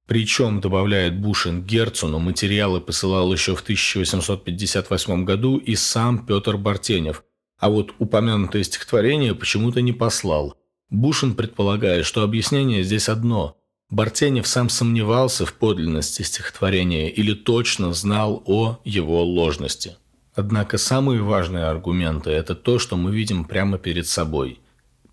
Причем, 0.08 0.62
добавляет 0.62 1.20
Бушин, 1.20 1.64
Герцену 1.64 2.20
материалы 2.20 2.80
посылал 2.80 3.32
еще 3.34 3.56
в 3.56 3.62
1858 3.62 5.26
году 5.26 5.58
и 5.58 5.76
сам 5.76 6.26
Петр 6.26 6.56
Бартенев, 6.56 7.24
а 7.60 7.70
вот 7.70 7.94
упомянутое 8.00 8.64
стихотворение 8.64 9.36
почему-то 9.36 9.82
не 9.82 9.92
послал. 9.92 10.56
Бушин 10.90 11.36
предполагает, 11.36 12.06
что 12.06 12.24
объяснение 12.24 12.84
здесь 12.84 13.10
одно. 13.10 13.58
Бартенев 13.90 14.48
сам 14.48 14.70
сомневался 14.70 15.46
в 15.46 15.54
подлинности 15.54 16.22
стихотворения 16.22 17.10
или 17.10 17.34
точно 17.34 17.92
знал 17.92 18.42
о 18.46 18.80
его 18.86 19.24
ложности. 19.26 19.98
Однако 20.34 20.78
самые 20.78 21.22
важные 21.22 21.66
аргументы– 21.66 22.30
это 22.32 22.56
то, 22.56 22.80
что 22.80 22.96
мы 22.96 23.14
видим 23.14 23.44
прямо 23.44 23.78
перед 23.78 24.08
собой. 24.08 24.62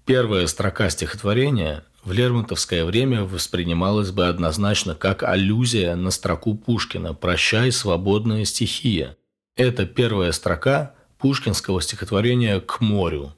Первая 0.04 0.46
строка 0.46 0.90
стихотворения 0.90 1.82
в 2.04 2.12
Лермонтовское 2.12 2.84
время 2.84 3.24
воспринималось 3.24 4.10
бы 4.10 4.26
однозначно 4.26 4.94
как 4.94 5.22
аллюзия 5.22 5.96
на 5.96 6.10
строку 6.10 6.54
Пушкина 6.54 7.14
«Прощай, 7.14 7.72
свободная 7.72 8.44
стихия». 8.44 9.16
Это 9.56 9.86
первая 9.86 10.32
строка 10.32 10.94
пушкинского 11.18 11.80
стихотворения 11.80 12.60
«К 12.60 12.80
морю». 12.80 13.34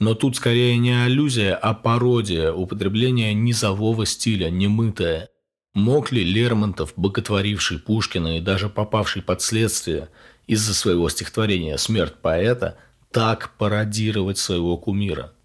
Но 0.00 0.14
тут 0.14 0.36
скорее 0.36 0.78
не 0.78 1.04
аллюзия, 1.04 1.54
а 1.54 1.74
пародия, 1.74 2.52
употребление 2.52 3.34
низового 3.34 4.06
стиля, 4.06 4.50
немытое. 4.50 5.28
Мог 5.74 6.10
ли 6.10 6.24
Лермонтов, 6.24 6.94
боготворивший 6.96 7.78
Пушкина 7.78 8.38
и 8.38 8.40
даже 8.40 8.68
попавший 8.68 9.22
под 9.22 9.42
следствие 9.42 10.08
из-за 10.48 10.74
своего 10.74 11.08
стихотворения 11.08 11.76
«Смерть 11.76 12.14
поэта», 12.20 12.78
так 13.12 13.56
пародировать 13.58 14.38
своего 14.38 14.76
кумира– 14.76 15.34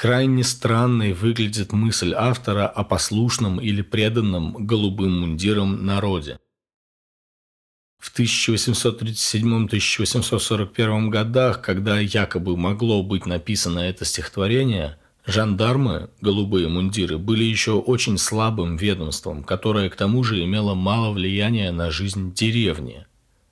Крайне 0.00 0.44
странной 0.44 1.12
выглядит 1.12 1.72
мысль 1.74 2.14
автора 2.16 2.66
о 2.66 2.84
послушном 2.84 3.60
или 3.60 3.82
преданном 3.82 4.66
голубым 4.66 5.20
мундирам 5.20 5.84
народе. 5.84 6.38
В 7.98 8.18
1837-1841 8.18 11.10
годах, 11.10 11.60
когда 11.60 12.00
якобы 12.00 12.56
могло 12.56 13.02
быть 13.02 13.26
написано 13.26 13.80
это 13.80 14.06
стихотворение, 14.06 14.96
жандармы, 15.26 16.08
голубые 16.22 16.68
мундиры, 16.68 17.18
были 17.18 17.44
еще 17.44 17.72
очень 17.72 18.16
слабым 18.16 18.78
ведомством, 18.78 19.44
которое 19.44 19.90
к 19.90 19.96
тому 19.96 20.24
же 20.24 20.42
имело 20.42 20.72
мало 20.72 21.12
влияния 21.12 21.72
на 21.72 21.90
жизнь 21.90 22.32
деревни. 22.32 23.04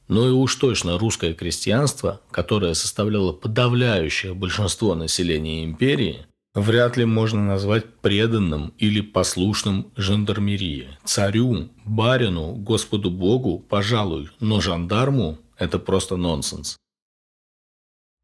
Но 0.09 0.27
и 0.27 0.31
уж 0.31 0.55
точно 0.55 0.97
русское 0.97 1.35
крестьянство, 1.35 2.23
которое 2.31 2.73
составляло 2.73 3.35
подавляющее 3.35 4.33
большинство 4.33 4.95
населения 4.95 5.63
империи, 5.63 6.25
вряд 6.61 6.97
ли 6.97 7.05
можно 7.05 7.45
назвать 7.45 7.95
преданным 8.01 8.73
или 8.79 9.01
послушным 9.01 9.93
жандармерии. 9.97 10.89
Царю, 11.05 11.69
барину, 11.85 12.55
Господу 12.55 13.11
Богу, 13.11 13.59
пожалуй, 13.59 14.31
но 14.41 14.61
жандарму– 14.61 15.39
это 15.59 15.79
просто 15.79 16.17
нонсенс. 16.17 16.77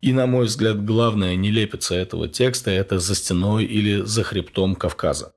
И, 0.01 0.13
на 0.13 0.27
мой 0.27 0.47
взгляд, 0.47 0.85
главная 0.85 1.35
нелепица 1.35 1.95
этого 1.95 2.29
текста– 2.29 2.71
это 2.73 2.99
за 2.99 3.15
стеной 3.15 3.65
или 3.65 4.03
за 4.03 4.23
хребтом 4.23 4.75
Кавказа. 4.75 5.33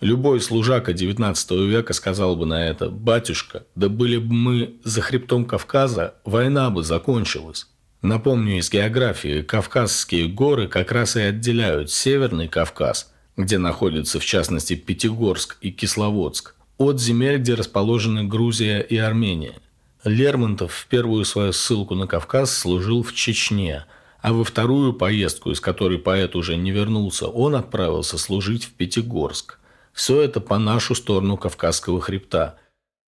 Любой 0.00 0.40
служака 0.40 0.92
XIX 0.92 1.66
века 1.66 1.92
сказал 1.92 2.36
бы 2.36 2.46
на 2.46 2.66
это 2.66 2.88
«Батюшка, 2.88 3.66
да 3.74 3.88
были 3.88 4.16
бы 4.16 4.32
мы 4.32 4.80
за 4.84 5.00
хребтом 5.00 5.44
Кавказа, 5.44 6.14
война 6.24 6.70
бы 6.70 6.84
закончилась». 6.84 7.66
Напомню 8.02 8.58
из 8.58 8.70
географии, 8.70 9.42
Кавказские 9.42 10.28
горы 10.28 10.68
как 10.68 10.92
раз 10.92 11.16
и 11.16 11.20
отделяют 11.20 11.90
Северный 11.90 12.46
Кавказ, 12.46 13.12
где 13.36 13.58
находятся 13.58 14.20
в 14.20 14.24
частности 14.24 14.76
Пятигорск 14.76 15.56
и 15.62 15.72
Кисловодск, 15.72 16.54
от 16.76 17.00
земель, 17.00 17.38
где 17.38 17.54
расположены 17.54 18.22
Грузия 18.22 18.80
и 18.80 18.96
Армения. 18.96 19.56
Лермонтов 20.04 20.72
в 20.72 20.86
первую 20.86 21.24
свою 21.24 21.52
ссылку 21.52 21.96
на 21.96 22.06
Кавказ 22.06 22.56
служил 22.56 23.02
в 23.02 23.12
Чечне, 23.14 23.84
а 24.22 24.32
во 24.32 24.44
вторую 24.44 24.92
поездку, 24.92 25.50
из 25.50 25.60
которой 25.60 25.98
поэт 25.98 26.36
уже 26.36 26.56
не 26.56 26.70
вернулся, 26.70 27.26
он 27.26 27.56
отправился 27.56 28.16
служить 28.16 28.64
в 28.64 28.74
Пятигорск. 28.74 29.58
Все 29.92 30.22
это 30.22 30.40
по 30.40 30.56
нашу 30.58 30.94
сторону 30.94 31.36
Кавказского 31.36 32.00
хребта. 32.00 32.58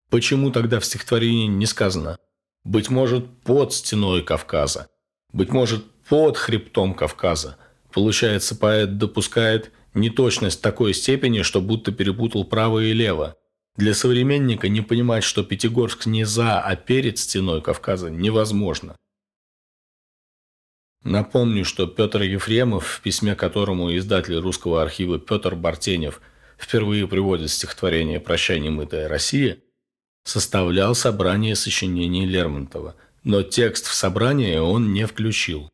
Почему 0.08 0.52
тогда 0.52 0.78
в 0.78 0.84
стихотворении 0.84 1.48
не 1.48 1.66
сказано 1.66 2.16
быть 2.64 2.90
может, 2.90 3.28
под 3.42 3.72
стеной 3.72 4.22
Кавказа, 4.22 4.88
быть 5.32 5.50
может, 5.50 5.84
под 6.08 6.36
хребтом 6.36 6.94
Кавказа. 6.94 7.56
Получается, 7.92 8.56
поэт 8.56 8.98
допускает 8.98 9.72
неточность 9.94 10.62
такой 10.62 10.94
степени, 10.94 11.42
что 11.42 11.60
будто 11.60 11.92
перепутал 11.92 12.44
право 12.44 12.80
и 12.80 12.92
лево. 12.92 13.36
Для 13.76 13.94
современника 13.94 14.68
не 14.68 14.80
понимать, 14.80 15.24
что 15.24 15.44
Пятигорск 15.44 16.06
не 16.06 16.24
за, 16.24 16.60
а 16.60 16.76
перед 16.76 17.18
стеной 17.18 17.62
Кавказа 17.62 18.10
невозможно. 18.10 18.96
Напомню, 21.04 21.64
что 21.64 21.86
Петр 21.86 22.22
Ефремов, 22.22 22.86
в 22.86 23.00
письме 23.02 23.36
которому 23.36 23.96
издатель 23.96 24.36
русского 24.38 24.82
архива 24.82 25.18
Петр 25.18 25.54
Бартенев 25.54 26.20
впервые 26.58 27.06
приводит 27.06 27.50
стихотворение 27.50 28.18
«Прощай, 28.18 28.58
немытая 28.58 29.08
Россия», 29.08 29.58
составлял 30.28 30.94
собрание 30.94 31.56
сочинений 31.56 32.26
Лермонтова, 32.26 32.94
но 33.24 33.42
текст 33.42 33.86
в 33.86 33.94
собрание 33.94 34.60
он 34.60 34.92
не 34.92 35.06
включил. 35.06 35.70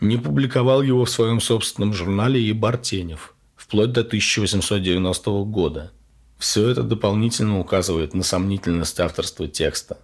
Не 0.00 0.16
публиковал 0.16 0.82
его 0.82 1.04
в 1.04 1.10
своем 1.10 1.40
собственном 1.40 1.92
журнале 1.92 2.40
и 2.40 2.52
Бартенев, 2.52 3.34
вплоть 3.54 3.92
до 3.92 4.00
1890 4.00 5.30
года. 5.44 5.92
Все 6.38 6.68
это 6.68 6.82
дополнительно 6.82 7.60
указывает 7.60 8.14
на 8.14 8.22
сомнительность 8.22 8.98
авторства 9.00 9.46
текста. 9.48 9.98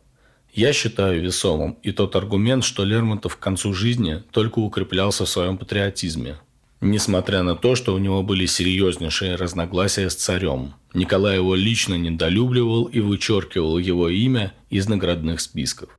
Я 0.52 0.72
считаю 0.72 1.22
весомым 1.22 1.78
и 1.82 1.92
тот 1.92 2.16
аргумент, 2.16 2.64
что 2.64 2.84
Лермонтов 2.84 3.36
к 3.36 3.40
концу 3.40 3.72
жизни 3.72 4.22
только 4.30 4.58
укреплялся 4.58 5.24
в 5.24 5.28
своем 5.28 5.56
патриотизме. 5.56 6.38
Несмотря 6.82 7.42
на 7.42 7.56
то, 7.56 7.74
что 7.76 7.94
у 7.94 7.98
него 7.98 8.22
были 8.22 8.46
серьезнейшие 8.46 9.36
разногласия 9.36 10.10
с 10.10 10.14
царем, 10.16 10.74
Николай 10.92 11.36
его 11.36 11.54
лично 11.54 11.94
недолюбливал 11.94 12.84
и 12.84 13.00
вычеркивал 13.00 13.78
его 13.78 14.08
имя 14.08 14.54
из 14.70 14.88
наградных 14.88 15.40
списков. 15.40 15.98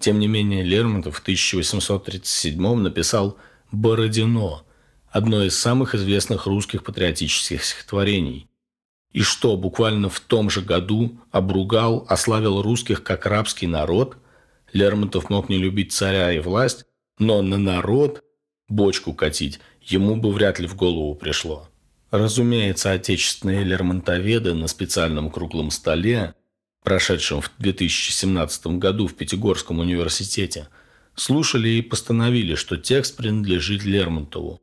Тем 0.00 0.18
не 0.18 0.26
менее, 0.26 0.62
Лермонтов 0.62 1.16
в 1.16 1.20
1837 1.20 2.74
написал 2.76 3.38
«Бородино», 3.72 4.64
одно 5.10 5.42
из 5.44 5.58
самых 5.58 5.94
известных 5.94 6.46
русских 6.46 6.84
патриотических 6.84 7.64
стихотворений– 7.64 8.48
и 9.16 9.22
что, 9.22 9.56
буквально 9.56 10.10
в 10.10 10.20
том 10.20 10.50
же 10.50 10.60
году 10.60 11.18
обругал, 11.30 12.04
ославил 12.06 12.60
русских 12.60 13.02
как 13.02 13.24
рабский 13.24 13.66
народ? 13.66 14.18
Лермонтов 14.74 15.30
мог 15.30 15.48
не 15.48 15.56
любить 15.56 15.92
царя 15.92 16.30
и 16.32 16.38
власть, 16.38 16.84
но 17.18 17.40
на 17.40 17.56
народ 17.56 18.22
бочку 18.68 19.14
катить 19.14 19.58
ему 19.80 20.16
бы 20.16 20.30
вряд 20.30 20.58
ли 20.58 20.66
в 20.66 20.76
голову 20.76 21.14
пришло. 21.14 21.66
Разумеется, 22.10 22.92
отечественные 22.92 23.64
лермонтоведы 23.64 24.54
на 24.54 24.68
специальном 24.68 25.30
круглом 25.30 25.70
столе, 25.70 26.34
прошедшем 26.84 27.40
в 27.40 27.50
2017 27.58 28.66
году 28.78 29.08
в 29.08 29.14
Пятигорском 29.14 29.80
университете, 29.80 30.68
слушали 31.16 31.68
и 31.68 31.82
постановили, 31.82 32.54
что 32.54 32.76
текст 32.76 33.16
принадлежит 33.16 33.84
Лермонтову. 33.84 34.60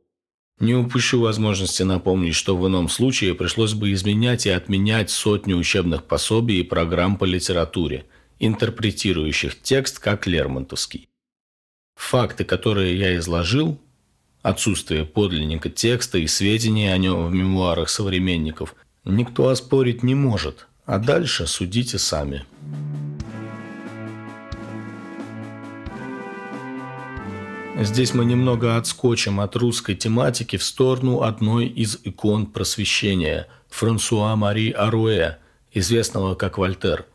Не 0.60 0.74
упущу 0.74 1.20
возможности 1.20 1.82
напомнить, 1.82 2.36
что 2.36 2.56
в 2.56 2.66
ином 2.66 2.88
случае 2.88 3.34
пришлось 3.34 3.74
бы 3.74 3.92
изменять 3.92 4.46
и 4.46 4.50
отменять 4.50 5.10
сотни 5.10 5.52
учебных 5.52 6.04
пособий 6.04 6.60
и 6.60 6.62
программ 6.62 7.18
по 7.18 7.24
литературе, 7.24 8.06
интерпретирующих 8.38 9.60
текст 9.60 9.98
как 9.98 10.26
лермонтовский. 10.26 11.08
Факты, 11.96 12.44
которые 12.44 12.96
я 12.96 13.16
изложил, 13.16 13.80
отсутствие 14.44 15.06
подлинника 15.06 15.70
текста 15.70 16.18
и 16.18 16.26
сведений 16.26 16.92
о 16.92 16.98
нем 16.98 17.26
в 17.26 17.32
мемуарах 17.32 17.88
современников, 17.88 18.76
никто 19.04 19.48
оспорить 19.48 20.02
не 20.02 20.14
может, 20.14 20.68
а 20.84 20.98
дальше 20.98 21.46
судите 21.46 21.98
сами. 21.98 22.44
Здесь 27.80 28.12
мы 28.14 28.24
немного 28.24 28.76
отскочим 28.76 29.40
от 29.40 29.56
русской 29.56 29.96
тематики 29.96 30.58
в 30.58 30.62
сторону 30.62 31.22
одной 31.22 31.66
из 31.66 31.98
икон 32.04 32.46
просвещения– 32.46 33.48
Франсуа 33.70 34.36
Мари 34.36 34.70
Аруэ, 34.70 35.38
известного 35.72 36.36
как 36.36 36.58
Вольтер. 36.58 37.06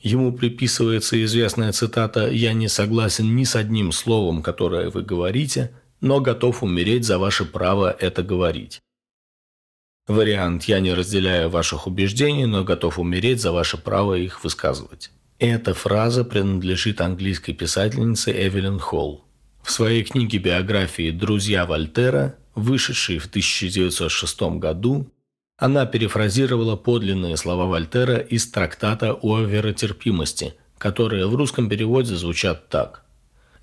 Ему 0.00 0.32
приписывается 0.32 1.22
известная 1.22 1.70
цитата 1.72 2.28
«Я 2.28 2.54
не 2.54 2.68
согласен 2.68 3.36
ни 3.36 3.44
с 3.44 3.54
одним 3.54 3.92
словом, 3.92 4.42
которое 4.42 4.90
вы 4.90 5.02
говорите, 5.02 5.70
но 6.04 6.20
готов 6.20 6.62
умереть 6.62 7.04
за 7.04 7.18
ваше 7.18 7.44
право 7.44 7.90
это 7.90 8.22
говорить». 8.22 8.80
Вариант 10.06 10.64
«Я 10.64 10.80
не 10.80 10.92
разделяю 10.92 11.48
ваших 11.48 11.86
убеждений, 11.86 12.44
но 12.44 12.62
готов 12.62 12.98
умереть 12.98 13.40
за 13.40 13.52
ваше 13.52 13.78
право 13.78 14.14
их 14.14 14.44
высказывать». 14.44 15.10
Эта 15.38 15.72
фраза 15.72 16.24
принадлежит 16.24 17.00
английской 17.00 17.54
писательнице 17.54 18.30
Эвелин 18.32 18.78
Холл. 18.78 19.24
В 19.62 19.70
своей 19.70 20.04
книге 20.04 20.38
биографии 20.38 21.10
«Друзья 21.10 21.64
Вольтера», 21.64 22.36
вышедшей 22.54 23.18
в 23.18 23.26
1906 23.26 24.42
году, 24.58 25.10
она 25.56 25.86
перефразировала 25.86 26.76
подлинные 26.76 27.36
слова 27.38 27.64
Вольтера 27.64 28.18
из 28.18 28.50
трактата 28.50 29.14
о 29.14 29.40
веротерпимости, 29.40 30.54
которые 30.76 31.26
в 31.26 31.34
русском 31.34 31.68
переводе 31.68 32.14
звучат 32.14 32.68
так. 32.68 33.03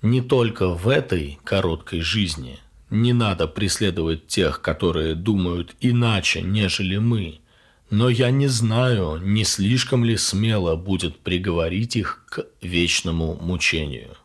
«Не 0.02 0.20
только 0.20 0.68
в 0.68 0.88
этой 0.88 1.38
короткой 1.44 2.00
жизни 2.00 2.58
не 2.90 3.12
надо 3.12 3.46
преследовать 3.46 4.26
тех, 4.26 4.60
которые 4.60 5.14
думают 5.14 5.74
иначе, 5.80 6.42
нежели 6.42 6.98
мы, 6.98 7.40
но 7.88 8.08
я 8.08 8.30
не 8.30 8.48
знаю, 8.48 9.20
не 9.22 9.44
слишком 9.44 10.04
ли 10.04 10.16
смело 10.16 10.76
будет 10.76 11.18
приговорить 11.20 11.96
их 11.96 12.24
к 12.28 12.46
вечному 12.60 13.38
мучению». 13.40 14.16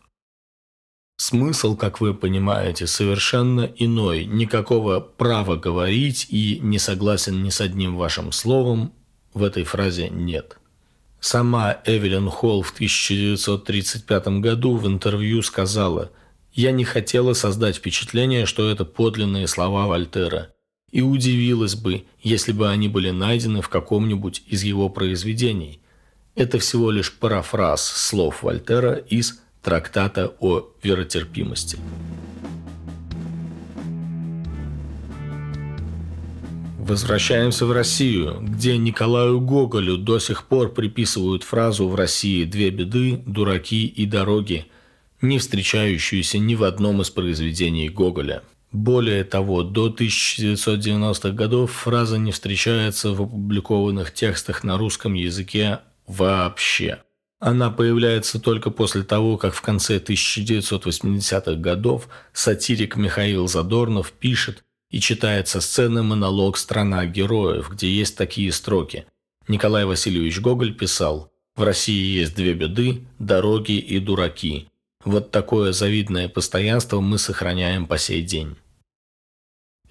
Смысл, 1.20 1.76
как 1.76 2.00
вы 2.00 2.14
понимаете, 2.14 2.86
совершенно 2.86 3.62
иной. 3.62 4.26
Никакого 4.26 5.00
права 5.00 5.56
говорить 5.56 6.28
и 6.30 6.60
не 6.62 6.78
согласен 6.78 7.42
ни 7.42 7.50
с 7.50 7.60
одним 7.60 7.96
вашим 7.96 8.32
словом 8.32 8.94
в 9.34 9.44
этой 9.44 9.64
фразе 9.64 10.10
нет. 10.10 10.60
Сама 11.30 11.82
Эвелин 11.84 12.30
Холл 12.30 12.62
в 12.62 12.72
1935 12.72 14.28
году 14.40 14.78
в 14.78 14.88
интервью 14.88 15.42
сказала 15.42 16.10
«Я 16.54 16.72
не 16.72 16.86
хотела 16.86 17.34
создать 17.34 17.76
впечатление, 17.76 18.46
что 18.46 18.72
это 18.72 18.86
подлинные 18.86 19.48
слова 19.48 19.88
Вольтера, 19.88 20.54
и 20.90 21.02
удивилась 21.02 21.76
бы, 21.76 22.06
если 22.24 22.54
бы 22.54 22.70
они 22.70 22.88
были 22.88 23.10
найдены 23.10 23.62
в 23.62 23.68
каком-нибудь 23.68 24.44
из 24.48 24.64
его 24.64 24.88
произведений. 24.88 25.82
Это 26.34 26.60
всего 26.60 26.92
лишь 26.92 27.14
парафраз 27.14 27.86
слов 27.86 28.42
Вольтера 28.42 28.94
из 28.94 29.42
трактата 29.62 30.34
о 30.40 30.70
веротерпимости. 30.82 31.78
Возвращаемся 36.88 37.66
в 37.66 37.74
Россию, 37.74 38.38
где 38.40 38.78
Николаю 38.78 39.42
Гоголю 39.42 39.98
до 39.98 40.20
сих 40.20 40.46
пор 40.46 40.74
приписывают 40.74 41.44
фразу 41.44 41.86
«в 41.90 41.96
России 41.96 42.46
две 42.46 42.70
беды– 42.70 43.22
дураки 43.26 43.86
и 43.86 44.06
дороги», 44.06 44.68
не 45.22 45.38
встречающуюся 45.38 46.38
ни 46.38 46.56
в 46.56 46.64
одном 46.64 47.02
из 47.02 47.10
произведений 47.10 47.90
Гоголя. 47.90 48.42
Более 48.72 49.26
того, 49.26 49.64
до 49.64 49.90
1990-х 49.90 51.32
годов 51.32 51.74
фраза 51.74 52.18
не 52.18 52.32
встречается 52.32 53.12
в 53.12 53.22
опубликованных 53.22 54.14
текстах 54.14 54.64
на 54.64 54.78
русском 54.78 55.14
языке 55.14 55.80
вообще. 56.08 57.00
Она 57.42 57.70
появляется 57.70 58.40
только 58.40 58.72
после 58.72 59.04
того, 59.04 59.36
как 59.36 59.54
в 59.54 59.62
конце 59.62 59.98
1980-х 59.98 61.56
годов 61.56 62.08
сатирик 62.32 62.96
Михаил 62.96 63.50
Задорнов 63.50 64.14
пишет 64.14 64.64
и 64.90 65.00
читает 65.00 65.48
со 65.48 65.62
сцены 65.62 66.04
монолог 66.04 66.58
«Страна 66.58 67.06
героев», 67.06 67.70
где 67.72 67.90
есть 67.90 68.18
такие 68.18 68.52
строки. 68.52 69.06
Николай 69.48 69.86
Васильевич 69.86 70.40
Гоголь 70.40 70.76
писал 70.76 71.32
«В 71.56 71.64
России 71.64 72.20
есть 72.20 72.36
две 72.36 72.54
беды– 72.54 73.06
дороги 73.20 73.74
и 73.74 74.00
дураки. 74.00 74.70
Вот 75.04 75.32
такое 75.32 75.72
завидное 75.72 76.30
постоянство 76.30 77.00
мы 77.02 77.18
сохраняем 77.18 77.86
по 77.86 77.98
сей 77.98 78.22
день». 78.22 78.56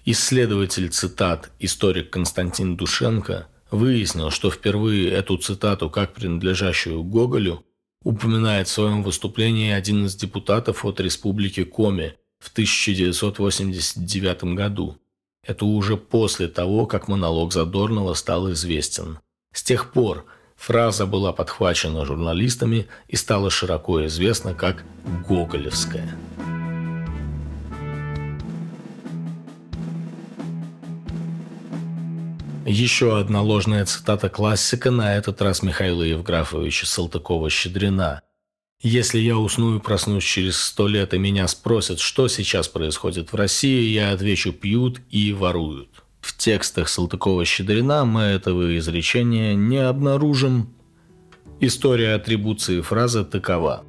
Исследователь 0.05 0.89
цитат, 0.89 1.51
историк 1.59 2.09
Константин 2.09 2.77
Душенко– 2.77 3.47
выяснил, 3.71 4.31
что 4.31 4.49
впервые 4.49 5.09
эту 5.11 5.37
цитату, 5.37 5.89
как 5.89 6.13
принадлежащую 6.13 7.03
Гоголю, 7.03 7.65
упоминает 8.03 8.67
в 8.67 8.71
своем 8.71 9.03
выступлении 9.03 9.71
один 9.71 10.05
из 10.05 10.15
депутатов 10.15 10.85
от 10.85 10.99
Республики 10.99 11.63
Коми 11.63 12.15
в 12.39 12.51
1989 12.51 14.55
году. 14.55 14.97
Это 15.43 15.65
уже 15.65 15.97
после 15.97 16.47
того, 16.47 16.85
как 16.85 17.07
монолог 17.07 17.53
Задорнова 17.53 18.13
стал 18.13 18.51
известен. 18.51 19.19
С 19.53 19.63
тех 19.63 19.91
пор 19.91 20.25
фраза 20.55 21.05
была 21.05 21.33
подхвачена 21.33 22.05
журналистами 22.05 22.87
и 23.07 23.15
стала 23.15 23.49
широко 23.49 24.05
известна 24.05 24.53
как 24.53 24.83
«Гоголевская». 25.27 26.17
Еще 32.69 33.17
одна 33.17 33.41
ложная 33.41 33.85
цитата 33.85 34.27
классика, 34.27 34.91
на 34.91 35.15
этот 35.15 35.41
раз 35.41 35.63
Михаила 35.63 36.03
Евграфовича 36.03 36.85
Салтыкова-Щедрина. 36.85 38.19
Если 38.81 39.17
я 39.17 39.39
усну 39.39 39.75
и 39.75 39.79
проснусь 39.79 40.23
через 40.23 40.57
сто 40.57 40.87
лет, 40.87 41.15
и 41.15 41.17
меня 41.17 41.47
спросят, 41.47 41.99
что 41.99 42.27
сейчас 42.27 42.67
происходит 42.67 43.31
в 43.31 43.35
России, 43.35 43.89
я 43.89 44.11
отвечу 44.11 44.53
«пьют 44.53 45.01
и 45.09 45.33
воруют». 45.33 45.89
В 46.21 46.37
текстах 46.37 46.87
Салтыкова-Щедрина 46.87 48.05
мы 48.05 48.21
этого 48.21 48.77
изречения 48.77 49.55
не 49.55 49.77
обнаружим. 49.77 50.69
История 51.59 52.13
атрибуции 52.13 52.81
фразы 52.81 53.25
такова. 53.25 53.83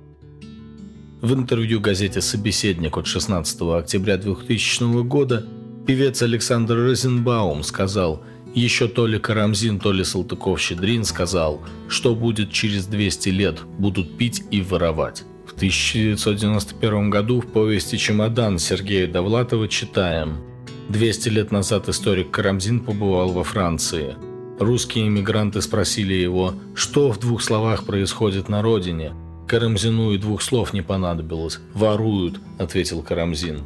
В 1.20 1.34
интервью 1.34 1.80
газете 1.80 2.22
«Собеседник» 2.22 2.96
от 2.96 3.06
16 3.06 3.60
октября 3.60 4.16
2000 4.16 5.02
года 5.02 5.46
певец 5.86 6.22
Александр 6.22 6.76
Розенбаум 6.76 7.62
сказал– 7.62 8.24
еще 8.58 8.88
то 8.88 9.06
ли 9.06 9.18
Карамзин, 9.18 9.78
то 9.78 9.92
ли 9.92 10.02
Салтыков-Щедрин 10.02 11.04
сказал, 11.04 11.62
что 11.88 12.14
будет 12.14 12.50
через 12.50 12.86
200 12.86 13.28
лет, 13.28 13.60
будут 13.78 14.16
пить 14.16 14.42
и 14.50 14.60
воровать. 14.60 15.24
В 15.46 15.52
1991 15.54 17.10
году 17.10 17.40
в 17.40 17.46
повести 17.46 17.96
«Чемодан» 17.96 18.58
Сергея 18.58 19.06
Довлатова 19.06 19.68
читаем. 19.68 20.38
200 20.88 21.28
лет 21.28 21.52
назад 21.52 21.88
историк 21.88 22.30
Карамзин 22.30 22.80
побывал 22.80 23.30
во 23.30 23.44
Франции. 23.44 24.16
Русские 24.58 25.06
иммигранты 25.06 25.62
спросили 25.62 26.14
его, 26.14 26.54
что 26.74 27.12
в 27.12 27.20
двух 27.20 27.42
словах 27.42 27.84
происходит 27.84 28.48
на 28.48 28.60
родине. 28.62 29.12
Карамзину 29.46 30.12
и 30.12 30.18
двух 30.18 30.42
слов 30.42 30.72
не 30.72 30.82
понадобилось. 30.82 31.60
«Воруют»,— 31.74 32.40
ответил 32.58 33.02
Карамзин. 33.02 33.62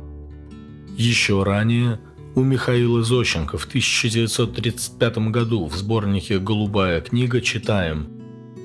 Еще 0.96 1.42
ранее 1.42 1.98
у 2.34 2.42
Михаила 2.42 3.02
Зощенко 3.02 3.58
в 3.58 3.66
1935 3.66 5.18
году 5.30 5.66
в 5.66 5.76
сборнике 5.76 6.38
«Голубая 6.38 7.00
книга» 7.00 7.42
читаем 7.42 8.08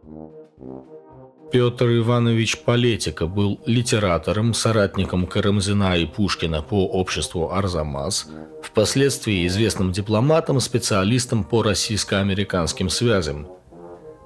Петр 1.53 1.89
Иванович 1.99 2.61
Полетика 2.61 3.27
был 3.27 3.61
литератором, 3.67 4.55
соратником 4.55 5.27
Карамзина 5.27 5.99
и 5.99 6.07
Пушкина 6.07 6.63
по 6.63 6.87
обществу 6.87 7.53
«Арзамас», 7.53 8.29
впоследствии 8.63 9.47
известным 9.47 9.93
дипломатом, 9.93 10.59
специалистом 10.61 11.45
по 11.45 11.63
российско-американским 11.63 12.89
связям. 12.89 13.47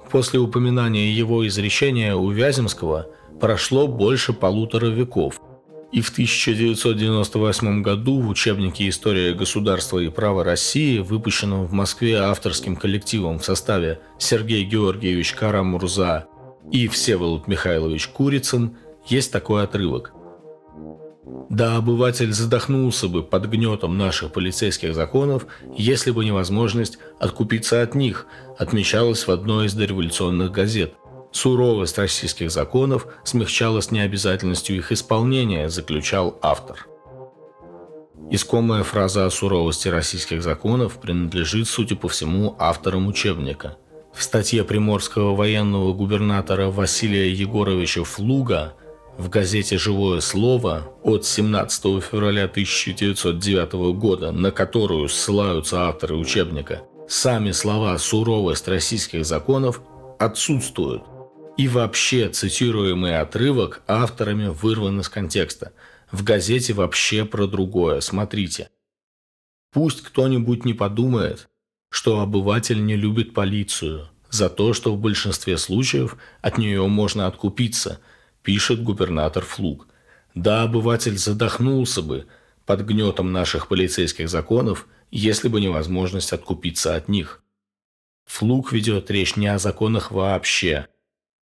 После 0.09 0.39
упоминания 0.39 1.11
его 1.11 1.45
изречения 1.45 2.15
у 2.15 2.29
Вяземского 2.29 3.07
прошло 3.41 3.85
больше 3.85 4.31
полутора 4.31 4.85
веков, 4.85 5.41
и 5.95 6.01
в 6.01 6.09
1998 6.09 7.81
году 7.81 8.19
в 8.19 8.27
учебнике 8.27 8.89
«История 8.89 9.33
государства 9.33 9.97
и 9.99 10.09
права 10.09 10.43
России», 10.43 10.99
выпущенном 10.99 11.65
в 11.65 11.71
Москве 11.71 12.17
авторским 12.17 12.75
коллективом 12.75 13.39
в 13.39 13.45
составе 13.45 14.01
Сергей 14.19 14.65
Георгиевич 14.65 15.31
Карамурза 15.31 16.25
и 16.69 16.89
Всеволод 16.89 17.47
Михайлович 17.47 18.09
Курицын 18.09 18.75
есть 19.07 19.31
такой 19.31 19.63
отрывок. 19.63 20.11
Да 21.49 21.77
обыватель 21.77 22.33
задохнулся 22.33 23.07
бы 23.07 23.23
под 23.23 23.45
гнетом 23.45 23.97
наших 23.97 24.33
полицейских 24.33 24.93
законов, 24.93 25.47
если 25.77 26.11
бы 26.11 26.25
невозможность 26.25 26.97
откупиться 27.21 27.81
от 27.81 27.95
них, 27.95 28.27
отмечалось 28.57 29.27
в 29.27 29.31
одной 29.31 29.67
из 29.67 29.73
дореволюционных 29.73 30.51
газет. 30.51 30.93
Суровость 31.35 31.97
российских 31.97 32.49
законов 32.49 33.07
смягчалась 33.25 33.91
необязательностью 33.91 34.77
их 34.77 34.93
исполнения, 34.93 35.67
заключал 35.67 36.39
автор. 36.41 36.87
Искомая 38.31 38.83
фраза 38.83 39.25
о 39.25 39.29
суровости 39.29 39.89
российских 39.89 40.41
законов 40.41 40.97
принадлежит, 41.01 41.67
судя 41.67 41.97
по 41.97 42.07
всему, 42.07 42.55
авторам 42.57 43.07
учебника– 43.07 43.77
в 44.15 44.23
статье 44.23 44.63
приморского 44.63 45.35
военного 45.35 45.91
губернатора 45.91 46.69
Василия 46.69 47.29
Егоровича 47.29 48.05
Флуга 48.05 48.73
в 49.17 49.27
газете 49.27 49.77
«Живое 49.77 50.21
слово» 50.21 50.83
от 51.03 51.25
17 51.25 52.01
февраля 52.01 52.45
1909 52.45 53.73
года, 53.99 54.31
на 54.31 54.51
которую 54.51 55.09
ссылаются 55.09 55.89
авторы 55.89 56.15
учебника, 56.15 56.83
сами 57.09 57.51
слова 57.51 57.97
«суровость 57.97 58.69
российских 58.69 59.25
законов» 59.25 59.81
отсутствуют. 60.17 61.03
И 61.57 61.69
вообще 61.69 62.27
цитируемый 62.29 63.17
отрывок 63.17 63.81
авторами 63.87 64.47
вырван 64.47 64.99
из 64.99 65.07
контекста. 65.07 65.71
В 66.11 66.23
газете 66.23 66.73
вообще 66.73 67.23
про 67.23 67.47
другое, 67.47 68.01
смотрите. 68.01 68.69
Пусть 69.71 70.01
кто-нибудь 70.01 70.65
не 70.65 70.73
подумает, 70.73 71.47
что 71.89 72.19
обыватель 72.19 72.85
не 72.85 72.97
любит 72.97 73.33
полицию, 73.33 74.09
за 74.29 74.49
то, 74.49 74.73
что 74.73 74.93
в 74.93 74.99
большинстве 74.99 75.57
случаев 75.57 76.17
от 76.41 76.57
нее 76.57 76.85
можно 76.87 77.25
откупиться, 77.25 78.01
пишет 78.43 78.83
губернатор 78.83 79.45
Флуг. 79.45 79.87
Да, 80.33 80.63
обыватель 80.63 81.17
задохнулся 81.17 82.01
бы 82.01 82.27
под 82.65 82.81
гнетом 82.81 83.31
наших 83.31 83.69
полицейских 83.69 84.27
законов, 84.27 84.87
если 85.09 85.47
бы 85.47 85.61
невозможность 85.61 86.33
откупиться 86.33 86.95
от 86.95 87.07
них. 87.07 87.41
Флуг 88.25 88.73
ведет 88.73 89.09
речь 89.09 89.37
не 89.37 89.47
о 89.47 89.57
законах 89.57 90.11
вообще, 90.11 90.87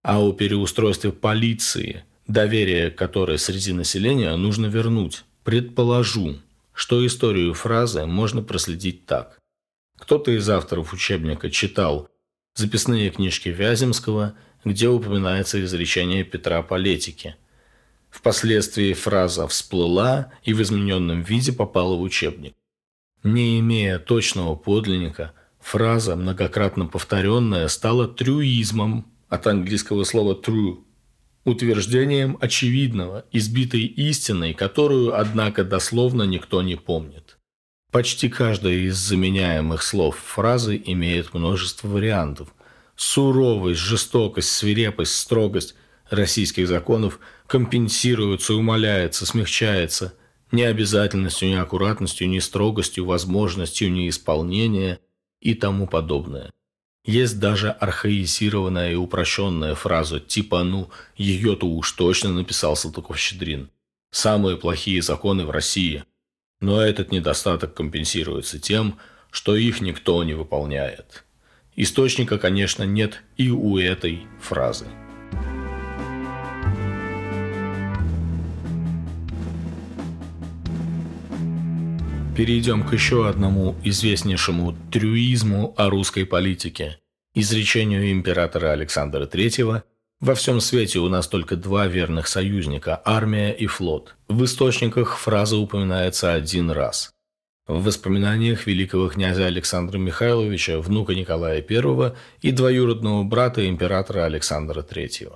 а 0.04 0.22
о 0.22 0.34
переустройстве 0.34 1.12
полиции, 1.12 2.04
доверие 2.28 2.92
которой 2.92 3.40
среди 3.40 3.74
населения 3.74 4.36
нужно 4.36 4.68
вернуть. 4.68 5.24
Предположу, 5.44 6.38
что 6.74 7.06
историю 7.06 7.54
фразы 7.54 8.06
можно 8.06 8.42
проследить 8.44 9.06
так. 9.06 9.40
Кто-то 9.98 10.32
из 10.32 10.48
авторов 10.50 10.94
учебника 10.94 11.50
читал 11.50 12.10
записные 12.56 13.10
книжки 13.10 13.50
Вяземского, 13.50 14.36
где 14.66 14.90
упоминается 14.90 15.64
изречение 15.64 16.24
Петра 16.24 16.62
Полетики. 16.62 17.36
Впоследствии 18.10 18.94
фраза 18.94 19.48
всплыла 19.48 20.32
и 20.44 20.54
в 20.54 20.62
измененном 20.62 21.24
виде 21.24 21.52
попала 21.52 21.96
в 21.96 22.02
учебник. 22.02 22.54
Не 23.24 23.60
имея 23.60 24.00
точного 24.00 24.56
подлинника, 24.56 25.34
фраза, 25.60 26.16
многократно 26.16 26.86
повторенная, 26.86 27.68
стала 27.70 28.08
трюизмом 28.08 29.13
от 29.34 29.48
английского 29.48 30.04
слова 30.04 30.40
true, 30.40 30.84
утверждением 31.44 32.38
очевидного, 32.40 33.26
избитой 33.32 33.82
истиной, 33.82 34.54
которую, 34.54 35.20
однако, 35.20 35.64
дословно 35.64 36.22
никто 36.22 36.62
не 36.62 36.76
помнит. 36.76 37.40
Почти 37.92 38.30
каждая 38.30 38.76
из 38.76 38.96
заменяемых 38.96 39.82
слов 39.82 40.18
фразы 40.18 40.80
имеет 40.86 41.34
множество 41.34 41.88
вариантов. 41.88 42.54
Суровость, 42.96 43.80
жестокость, 43.80 44.52
свирепость, 44.52 45.16
строгость 45.16 45.74
российских 46.12 46.68
законов 46.68 47.20
компенсируются, 47.48 48.54
умаляется, 48.54 49.26
смягчается 49.26 50.14
необязательностью, 50.52 51.50
неаккуратностью, 51.50 52.30
нестрогостью, 52.30 53.06
возможностью 53.06 53.92
неисполнения 53.92 55.00
и 55.42 55.56
тому 55.56 55.88
подобное. 55.88 56.52
Есть 57.06 57.40
даже 57.40 57.70
архаизированная 57.72 58.94
и 58.94 58.96
упрощенная 58.96 59.76
фраза 59.76 60.20
типа 60.20 60.64
«ну, 60.64 60.90
ее-то 61.18 61.68
уж 61.68 61.92
точно 61.92 62.32
написал 62.32 62.76
Салтыков-Щедрин». 62.76 63.70
Самые 64.12 64.58
плохие 64.58 65.02
законы 65.02 65.46
в 65.46 65.50
России– 65.50 66.04
но 66.64 66.82
этот 66.82 67.12
недостаток 67.12 67.74
компенсируется 67.74 68.58
тем, 68.58 68.98
что 69.32 69.54
их 69.58 69.82
никто 69.82 70.24
не 70.24 70.34
выполняет. 70.34 71.26
Источника, 71.76 72.38
конечно, 72.38 72.84
нет 72.84 73.22
и 73.36 73.50
у 73.50 73.78
этой 73.78 74.26
фразы. 74.40 74.86
Перейдем 82.36 82.82
к 82.82 82.92
еще 82.94 83.30
одному 83.30 83.76
известнейшему 83.84 84.76
трюизму 84.92 85.76
о 85.78 85.92
русской 85.92 86.26
политике– 86.26 86.98
изречению 87.36 88.12
императора 88.12 88.72
Александра 88.72 89.28
III 89.28 89.84
во 90.20 90.34
всем 90.34 90.60
свете 90.60 90.98
у 90.98 91.10
нас 91.10 91.28
только 91.28 91.56
два 91.56 91.86
верных 91.86 92.28
союзника– 92.28 93.00
армия 93.06 93.52
и 93.52 93.68
флот. 93.68 94.16
В 94.28 94.46
источниках 94.46 95.20
фраза 95.20 95.58
упоминается 95.58 96.34
один 96.34 96.72
раз. 96.72 97.12
В 97.68 97.84
воспоминаниях 97.84 98.66
великого 98.66 99.10
князя 99.10 99.46
Александра 99.46 100.00
Михайловича, 100.00 100.80
внука 100.80 101.14
Николая 101.14 101.64
I 101.64 102.14
и 102.42 102.52
двоюродного 102.52 103.24
брата 103.24 103.70
императора 103.70 104.26
Александра 104.26 104.82
III. 104.82 105.34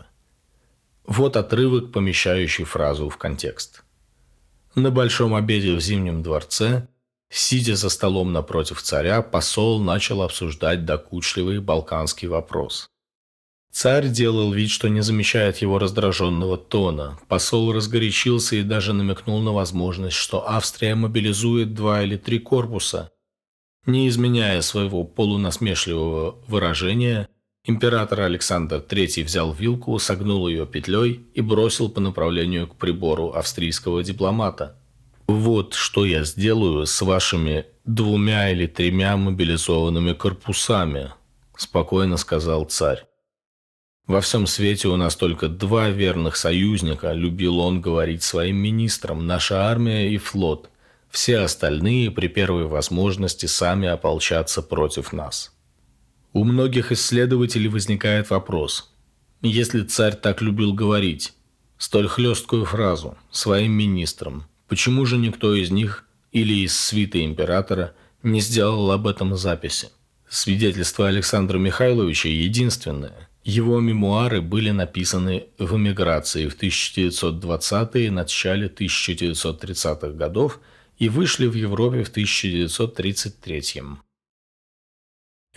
Вот 1.05 1.38
отрывок, 1.38 1.91
помещающий 1.91 2.63
фразу 2.63 3.07
в 3.07 3.17
контекст. 3.17 3.83
На 4.78 4.92
большом 4.92 5.36
обеде 5.36 5.74
в 5.76 5.82
Зимнем 5.82 6.24
дворце, 6.24 6.88
сидя 7.30 7.76
за 7.76 7.90
столом 7.90 8.32
напротив 8.32 8.82
царя, 8.82 9.22
посол 9.22 9.82
начал 9.82 10.22
обсуждать 10.22 10.86
докучливый 10.86 11.60
балканский 11.60 12.30
вопрос– 12.30 12.88
Царь 13.78 14.08
делал 14.08 14.52
вид, 14.54 14.72
что 14.72 14.88
не 14.88 15.02
замечает 15.02 15.58
его 15.58 15.78
раздраженного 15.78 16.58
тона. 16.58 17.20
Посол 17.28 17.72
разгорячился 17.72 18.56
и 18.56 18.63
даже 18.63 18.92
намекнул 18.92 19.40
на 19.40 19.52
возможность, 19.52 20.16
что 20.16 20.50
Австрия 20.50 20.96
мобилизует 20.96 21.76
два 21.76 22.02
или 22.02 22.18
три 22.18 22.40
корпуса. 22.40 23.12
Не 23.86 24.08
изменяя 24.08 24.62
своего 24.62 25.04
полунасмешливого 25.04 26.40
выражения, 26.48 27.30
император 27.67 28.21
Александр 28.21 28.77
III 28.77 29.23
взял 29.23 29.53
вилку, 29.53 29.99
согнул 29.99 30.47
ее 30.47 30.65
петлей 30.65 31.25
и 31.36 31.41
бросил 31.41 31.89
по 31.89 32.01
направлению 32.01 32.67
к 32.67 32.75
прибору 32.75 33.34
австрийского 33.34 34.03
дипломата. 34.03 34.75
«Вот 35.27 35.73
что 35.73 36.06
я 36.06 36.23
сделаю 36.23 36.86
с 36.86 37.01
вашими 37.01 37.65
двумя 37.86 38.49
или 38.49 38.65
тремя 38.65 39.15
мобилизованными 39.17 40.13
корпусами»,– 40.13 41.12
спокойно 41.58 42.17
сказал 42.17 42.65
царь. 42.65 43.06
Во 44.08 44.21
всем 44.21 44.47
свете 44.47 44.88
у 44.88 44.95
нас 44.95 45.17
только 45.17 45.49
два 45.49 45.89
верных 45.89 46.38
союзника, 46.38 47.12
любил 47.12 47.60
он 47.60 47.82
говорить 47.82 48.23
своим 48.23 48.56
министрам, 48.56 49.27
наша 49.27 49.67
армия 49.67 50.10
и 50.10 50.17
флот. 50.17 50.69
Все 51.10 51.39
остальные 51.39 52.12
при 52.12 52.27
первой 52.27 52.67
возможности 52.67 53.47
сами 53.47 53.89
ополчатся 53.89 54.62
против 54.62 55.12
нас. 55.12 55.57
У 56.38 56.43
многих 56.43 56.91
исследователей 56.91 57.67
возникает 57.67 58.30
вопрос. 58.30 58.93
Если 59.41 59.82
царь 59.82 60.15
так 60.15 60.39
любил 60.39 60.71
говорить, 60.71 61.34
столь 61.80 62.08
хлесткую 62.08 62.63
фразу 62.65 63.17
своим 63.32 63.71
министрам, 63.71 64.45
почему 64.67 65.08
же 65.08 65.17
никто 65.17 65.56
из 65.56 65.71
них 65.71 66.06
или 66.32 66.54
из 66.63 66.78
свиты 66.78 67.26
императора 67.26 67.95
не 68.21 68.39
сделал 68.39 68.91
об 68.91 69.08
этом 69.08 69.36
записи? 69.36 69.89
Свидетельство 70.30 71.08
Александра 71.08 71.58
Михайловича 71.58 72.30
единственное, 72.30 73.30
его 73.43 73.80
мемуары 73.80 74.39
были 74.39 74.69
написаны 74.69 75.47
в 75.58 75.76
эмиграции 75.76 76.47
в 76.47 76.56
1920-е 76.56 78.06
и 78.06 78.12
начале 78.12 78.67
1930-х 78.67 80.10
годов 80.10 80.60
и 81.00 81.10
вышли 81.10 81.47
в 81.47 81.56
Европе 81.56 82.04
в 82.04 82.10
1933 82.10 83.82
-м. 83.82 83.97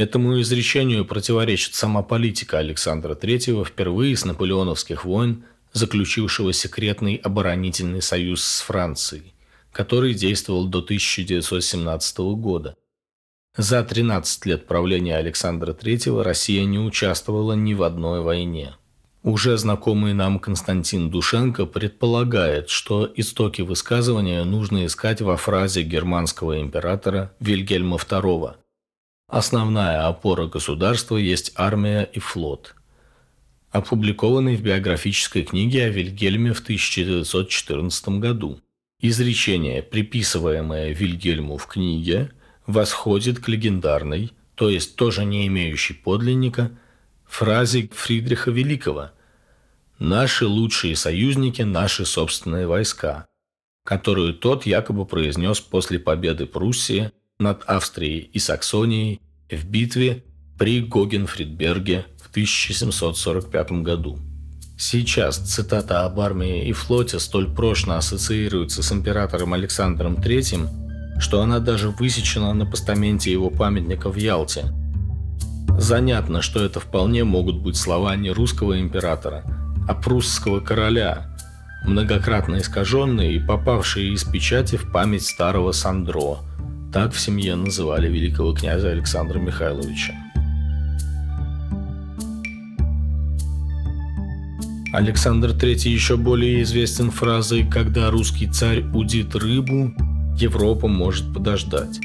Этому 0.00 0.40
изречению 0.40 1.04
противоречит 1.04 1.74
сама 1.74 2.02
политика 2.02 2.56
Александра 2.56 3.14
III 3.14 3.66
впервые 3.66 4.16
с 4.16 4.24
наполеоновских 4.24 5.04
войн, 5.04 5.44
заключившего 5.74 6.54
секретный 6.54 7.16
оборонительный 7.16 8.00
союз 8.00 8.42
с 8.42 8.62
Францией, 8.62 9.34
который 9.72 10.14
действовал 10.14 10.66
до 10.68 10.78
1917 10.78 12.18
года. 12.38 12.76
За 13.54 13.84
13 13.84 14.46
лет 14.46 14.66
правления 14.66 15.18
Александра 15.18 15.74
III 15.74 16.22
Россия 16.22 16.64
не 16.64 16.78
участвовала 16.78 17.52
ни 17.52 17.74
в 17.74 17.82
одной 17.82 18.22
войне. 18.22 18.76
Уже 19.22 19.58
знакомый 19.58 20.14
нам 20.14 20.38
Константин 20.38 21.10
Душенко 21.10 21.66
предполагает, 21.66 22.70
что 22.70 23.06
истоки 23.16 23.60
высказывания 23.60 24.44
нужно 24.44 24.86
искать 24.86 25.20
во 25.20 25.36
фразе 25.36 25.82
германского 25.82 26.58
императора 26.58 27.34
Вильгельма 27.38 27.98
II. 27.98 28.54
Основная 29.30 30.06
опора 30.06 30.46
государства 30.46 31.16
есть 31.16 31.52
армия 31.54 32.02
и 32.02 32.18
флот. 32.18 32.74
Опубликованный 33.70 34.56
в 34.56 34.62
биографической 34.62 35.44
книге 35.44 35.84
о 35.84 35.88
Вильгельме 35.88 36.52
в 36.52 36.60
1914 36.60 38.08
году. 38.20 38.60
Изречение, 39.00 39.82
приписываемое 39.82 40.92
Вильгельму 40.92 41.56
в 41.56 41.66
книге– 41.66 42.32
восходит 42.70 43.40
к 43.40 43.48
легендарной, 43.48 44.32
то 44.54 44.68
есть 44.68 44.96
тоже 44.96 45.24
не 45.24 45.46
имеющей 45.46 45.94
подлинника, 45.94 46.70
фразе 47.26 47.88
Фридриха 47.92 48.50
Великого 48.50 49.10
«Наши 49.98 50.46
лучшие 50.46 50.96
союзники– 50.96 51.62
наши 51.62 52.06
собственные 52.06 52.66
войска», 52.66 53.26
которую 53.84 54.34
тот 54.34 54.66
якобы 54.66 55.04
произнес 55.04 55.60
после 55.60 55.98
победы 55.98 56.46
Пруссии 56.46 57.12
над 57.40 57.64
Австрией 57.66 58.30
и 58.32 58.38
Саксонией 58.38 59.20
в 59.50 59.64
битве 59.66 60.24
при 60.58 60.80
Гогенфридберге 60.82 62.06
в 62.22 62.30
1745 62.30 63.72
году. 63.82 64.18
Сейчас 64.78 65.36
цитата 65.36 66.04
об 66.04 66.20
армии 66.20 66.68
и 66.68 66.72
флоте 66.72 67.18
столь 67.18 67.54
прочно 67.54 67.98
ассоциируется 67.98 68.82
с 68.82 68.92
императором 68.92 69.52
Александром 69.52 70.14
III, 70.14 71.20
что 71.20 71.42
она 71.42 71.58
даже 71.58 71.90
высечена 71.90 72.54
на 72.54 72.64
постаменте 72.64 73.30
его 73.32 73.50
памятника 73.50 74.10
в 74.10 74.16
Ялте. 74.16 74.72
Занятно, 75.78 76.40
что 76.40 76.64
это 76.64 76.80
вполне 76.80 77.24
могут 77.24 77.60
быть 77.60 77.76
слова 77.76 78.16
не 78.16 78.30
русского 78.30 78.80
императора, 78.80 79.44
а 79.88 79.94
прусского 79.94 80.60
короля, 80.60 81.36
многократно 81.84 82.56
искаженные 82.58 83.34
и 83.34 83.38
попавшие 83.38 84.12
из 84.12 84.24
печати 84.24 84.76
в 84.76 84.92
память 84.92 85.26
старого 85.26 85.72
Сандро. 85.72 86.38
Так 86.92 87.12
в 87.12 87.20
семье 87.20 87.54
называли 87.54 88.08
великого 88.08 88.52
князя 88.52 88.90
Александра 88.90 89.38
Михайловича. 89.38 90.12
Александр 94.92 95.50
III 95.50 95.88
еще 95.88 96.16
более 96.16 96.62
известен 96.62 97.12
фразой 97.12 97.64
«Когда 97.64 98.10
русский 98.10 98.48
царь 98.48 98.82
удит 98.92 99.36
рыбу, 99.36 99.92
Европа 100.36 100.88
может 100.88 101.32
подождать. 101.32 102.00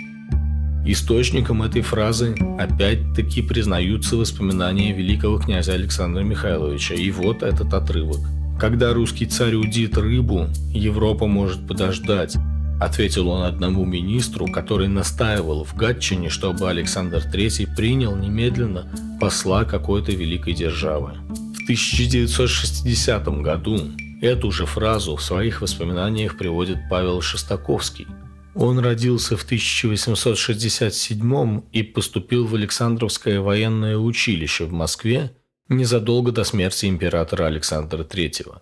Источником 0.85 1.63
этой 1.63 1.81
фразы 1.81 2.35
опять-таки 2.59 3.41
признаются 3.41 4.17
воспоминания 4.17 4.93
великого 4.93 5.39
князя 5.39 5.73
Александра 5.73 6.21
Михайловича. 6.21 6.93
И 6.93 7.09
вот 7.09 7.41
этот 7.41 7.73
отрывок. 7.73 8.19
«Когда 8.59 8.93
русский 8.93 9.25
царь 9.25 9.55
удит 9.55 9.97
рыбу, 9.97 10.47
Европа 10.71 11.25
может 11.25 11.67
подождать», 11.67 12.37
ответил 12.79 13.29
он 13.29 13.43
одному 13.43 13.85
министру, 13.85 14.47
который 14.47 14.87
настаивал 14.87 15.63
в 15.63 15.75
Гатчине, 15.75 16.29
чтобы 16.29 16.69
Александр 16.69 17.17
III 17.17 17.75
принял 17.75 18.15
немедленно 18.15 18.91
посла 19.19 19.65
какой-то 19.65 20.11
великой 20.11 20.53
державы. 20.53 21.13
В 21.29 21.63
1960 21.63 23.27
году 23.41 23.79
эту 24.21 24.51
же 24.51 24.65
фразу 24.65 25.15
в 25.15 25.21
своих 25.21 25.61
воспоминаниях 25.61 26.37
приводит 26.37 26.77
Павел 26.89 27.21
Шестаковский– 27.21 28.07
он 28.55 28.79
родился 28.79 29.35
в 29.35 29.43
1867 29.43 31.61
и 31.73 31.83
поступил 31.83 32.47
в 32.47 32.55
Александровское 32.55 33.41
военное 33.41 33.97
училище 33.97 34.63
в 34.63 34.71
Москве 34.71 35.35
незадолго 35.67 36.31
до 36.31 36.45
смерти 36.45 36.85
императора 36.85 37.47
Александра 37.47 38.05
III. 38.05 38.59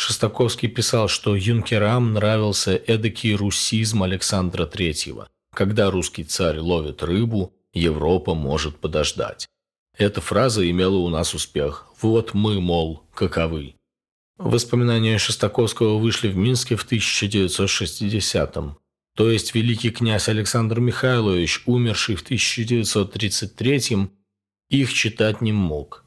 Шостаковский 0.00 0.70
писал, 0.70 1.08
что 1.08 1.36
юнкерам 1.36 2.14
нравился 2.14 2.74
эдакий 2.74 3.34
русизм 3.34 4.02
Александра 4.02 4.64
III, 4.64 5.26
Когда 5.54 5.90
русский 5.90 6.24
царь 6.24 6.58
ловит 6.58 7.02
рыбу, 7.02 7.52
Европа 7.74 8.32
может 8.32 8.78
подождать. 8.78 9.46
Эта 9.98 10.22
фраза 10.22 10.68
имела 10.70 10.96
у 10.96 11.10
нас 11.10 11.34
успех. 11.34 11.86
Вот 12.00 12.32
мы, 12.32 12.62
мол, 12.62 13.02
каковы. 13.12 13.74
Воспоминания 14.38 15.18
Шестаковского 15.18 15.98
вышли 15.98 16.28
в 16.28 16.36
Минске 16.36 16.76
в 16.76 16.90
1960-м. 16.90 18.78
То 19.14 19.30
есть 19.30 19.54
великий 19.54 19.90
князь 19.90 20.30
Александр 20.30 20.80
Михайлович, 20.80 21.62
умерший 21.66 22.14
в 22.14 22.24
1933-м, 22.24 24.10
их 24.70 24.94
читать 24.94 25.42
не 25.42 25.52
мог. 25.52 26.06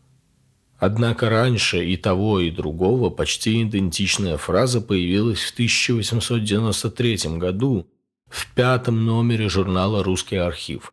Однако 0.86 1.30
раньше 1.30 1.86
и 1.86 1.96
того, 1.96 2.42
и 2.42 2.52
другого 2.52 3.10
почти 3.10 3.64
идентичная 3.64 4.36
фраза 4.36 4.82
появилась 4.82 5.40
в 5.40 5.54
1893 5.54 7.38
году 7.38 7.88
в 8.30 8.54
пятом 8.54 9.06
номере 9.06 9.48
журнала 9.48 10.04
«Русский 10.04 10.36
архив» 10.36 10.92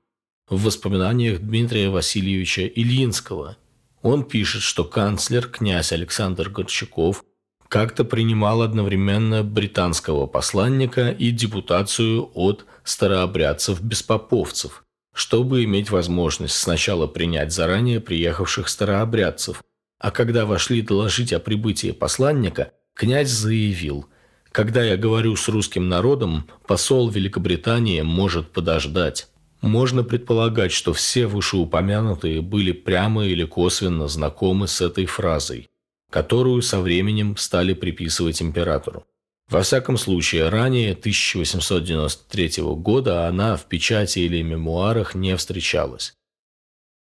в 0.48 0.62
воспоминаниях 0.62 1.40
Дмитрия 1.40 1.88
Васильевича 1.88 2.68
Ильинского. 2.68 3.56
Он 4.00 4.22
пишет, 4.22 4.62
что 4.62 4.84
канцлер 4.84 5.48
князь 5.48 5.90
Александр 5.90 6.50
Горчаков 6.50 7.24
как-то 7.66 8.04
принимал 8.04 8.62
одновременно 8.62 9.42
британского 9.42 10.28
посланника 10.28 11.10
и 11.10 11.32
депутацию 11.32 12.30
от 12.34 12.64
старообрядцев-беспоповцев, 12.84 14.84
чтобы 15.12 15.64
иметь 15.64 15.90
возможность 15.90 16.54
сначала 16.54 17.08
принять 17.08 17.52
заранее 17.52 17.98
приехавших 17.98 18.68
старообрядцев, 18.68 19.64
а 20.00 20.10
когда 20.10 20.46
вошли 20.46 20.80
доложить 20.80 21.32
о 21.32 21.38
прибытии 21.38 21.92
посланника, 21.92 22.72
князь 22.94 23.28
заявил 23.28 24.06
«Когда 24.50 24.82
я 24.82 24.96
говорю 24.96 25.36
с 25.36 25.46
русским 25.46 25.88
народом, 25.88 26.48
посол 26.66 27.10
Великобритании 27.10 28.00
может 28.00 28.50
подождать». 28.50 29.28
Можно 29.60 30.02
предполагать, 30.02 30.72
что 30.72 30.94
все 30.94 31.26
вышеупомянутые 31.26 32.40
были 32.40 32.72
прямо 32.72 33.26
или 33.26 33.44
косвенно 33.44 34.08
знакомы 34.08 34.66
с 34.66 34.80
этой 34.80 35.04
фразой, 35.04 35.68
которую 36.08 36.62
со 36.62 36.80
временем 36.80 37.36
стали 37.36 37.74
приписывать 37.74 38.40
императору. 38.40 39.04
Во 39.50 39.60
всяком 39.60 39.98
случае, 39.98 40.48
ранее 40.48 40.92
1893 40.92 42.62
года 42.76 43.26
она 43.26 43.56
в 43.56 43.66
печати 43.66 44.20
или 44.20 44.40
мемуарах 44.40 45.14
не 45.14 45.36
встречалась. 45.36 46.14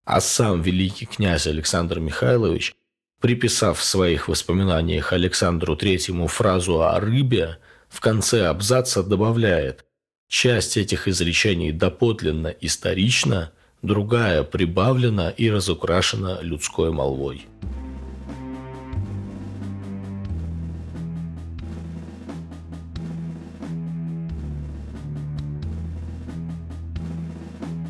А 0.04 0.20
сам 0.20 0.62
великий 0.62 1.06
князь 1.06 1.48
Александр 1.48 2.02
Михайлович, 2.02 2.76
приписав 3.22 3.80
в 3.80 3.84
своих 3.84 4.28
воспоминаниях 4.28 5.14
Александру 5.14 5.76
Третьему 5.78 6.28
фразу 6.28 6.82
о 6.82 7.00
рыбе, 7.00 7.58
в 7.88 8.02
конце 8.02 8.48
абзаца 8.48 9.04
добавляет– 9.04 9.86
Часть 10.32 10.78
этих 10.78 11.10
изречений 11.10 11.74
доподлинно 11.74 12.48
исторична, 12.48 13.52
другая 13.82 14.44
прибавлена 14.44 15.30
и 15.30 15.52
разукрашена 15.52 16.40
людской 16.42 16.90
молвой. 16.90 17.48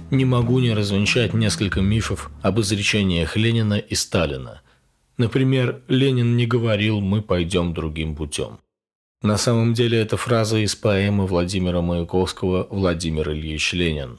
Не 0.09 0.25
могу 0.25 0.57
не 0.57 0.73
развенчать 0.73 1.35
несколько 1.35 1.81
мифов 1.81 2.31
об 2.41 2.59
изречениях 2.59 3.37
Ленина 3.37 3.77
и 3.77 3.93
Сталина. 3.93 4.61
Например, 5.21 5.83
Ленин 5.87 6.35
не 6.35 6.47
говорил 6.47 6.99
«мы 6.99 7.21
пойдем 7.21 7.75
другим 7.75 8.15
путем». 8.15 8.57
На 9.21 9.37
самом 9.37 9.75
деле 9.75 9.99
это 9.99 10.17
фраза 10.17 10.57
из 10.57 10.75
поэмы 10.75 11.27
Владимира 11.27 11.81
Маяковского 11.81 12.67
«Владимир 12.71 13.29
Ильич 13.29 13.73
Ленин». 13.73 14.17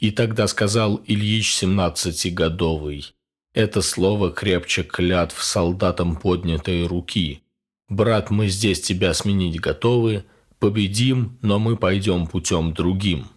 И 0.00 0.10
тогда 0.10 0.48
сказал 0.48 1.00
Ильич 1.06 1.54
семнадцатигодовый. 1.54 3.14
Это 3.54 3.82
слово 3.82 4.32
крепче 4.32 4.82
клятв 4.82 5.40
солдатам 5.40 6.16
поднятой 6.16 6.88
руки. 6.88 7.44
Брат, 7.88 8.30
мы 8.30 8.48
здесь 8.48 8.80
тебя 8.80 9.14
сменить 9.14 9.60
готовы, 9.60 10.24
победим, 10.58 11.38
но 11.40 11.60
мы 11.60 11.76
пойдем 11.76 12.26
путем 12.26 12.74
другим. 12.74 13.28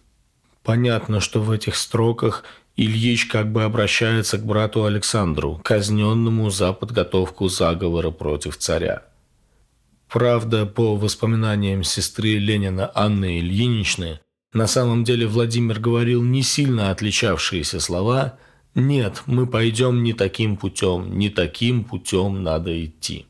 Понятно, 0.64 1.20
что 1.20 1.40
в 1.40 1.52
этих 1.52 1.76
строках 1.76 2.42
Ильич 2.76 3.26
как 3.26 3.50
бы 3.50 3.64
обращается 3.64 4.36
к 4.36 4.44
брату 4.44 4.84
Александру, 4.84 5.60
казненному 5.64 6.50
за 6.50 6.74
подготовку 6.74 7.48
заговора 7.48 8.10
против 8.10 8.58
царя. 8.58 9.02
Правда, 10.08 10.66
по 10.66 10.94
воспоминаниям 10.96 11.82
сестры 11.82 12.34
Ленина 12.34 12.92
Анны 12.94 13.40
Ильиничны, 13.40 14.20
на 14.52 14.66
самом 14.66 15.04
деле 15.04 15.26
Владимир 15.26 15.80
говорил 15.80 16.22
не 16.22 16.42
сильно 16.42 16.90
отличавшиеся 16.90 17.80
слова 17.80 18.38
«Нет, 18.74 19.22
мы 19.26 19.46
пойдем 19.46 20.02
не 20.02 20.12
таким 20.12 20.58
путем, 20.58 21.18
не 21.18 21.30
таким 21.30 21.82
путем 21.82 22.42
надо 22.42 22.84
идти». 22.84 23.26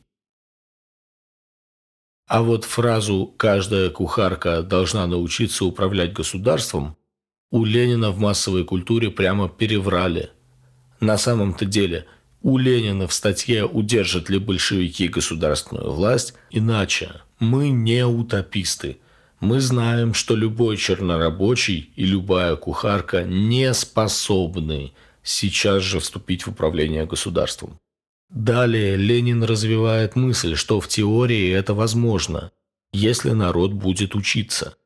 А 2.29 2.43
вот 2.43 2.65
фразу 2.65 3.33
«каждая 3.37 3.91
кухарка 3.91 4.63
должна 4.63 5.07
научиться 5.07 5.65
управлять 5.65 6.13
государством» 6.13 6.97
у 7.51 7.65
Ленина 7.65 8.11
в 8.11 8.19
массовой 8.19 8.65
культуре 8.65 9.11
прямо 9.11 9.49
переврали. 9.49 10.31
На 11.01 11.19
самом-то 11.19 11.65
деле– 11.65 12.07
у 12.47 12.59
Ленина 12.59 13.09
в 13.09 13.13
статье 13.13 13.67
«Удержат 13.67 14.31
ли 14.31 14.39
большевики 14.39 15.09
государственную 15.09 15.91
власть?» 15.91 16.35
Иначе. 16.53 17.11
Мы 17.41 17.71
не 17.71 18.07
утописты. 18.07 18.99
Мы 19.41 19.61
знаем, 19.61 20.15
что 20.15 20.37
любой 20.37 20.77
чернорабочий 20.77 21.91
и 21.97 22.05
любая 22.05 22.55
кухарка 22.55 23.25
не 23.25 23.75
способны 23.75 24.93
сейчас 25.25 25.83
же 25.83 25.99
вступить 25.99 26.47
в 26.47 26.51
управление 26.51 27.05
государством. 27.05 27.81
Далее 28.31 28.95
Ленин 28.95 29.43
развивает 29.43 30.15
мысль, 30.15 30.55
что 30.55 30.81
в 30.81 30.87
теории 30.87 31.51
это 31.51 31.75
возможно, 31.75 32.53
если 32.93 33.31
народ 33.31 33.73
будет 33.73 34.15
учиться. 34.15 34.77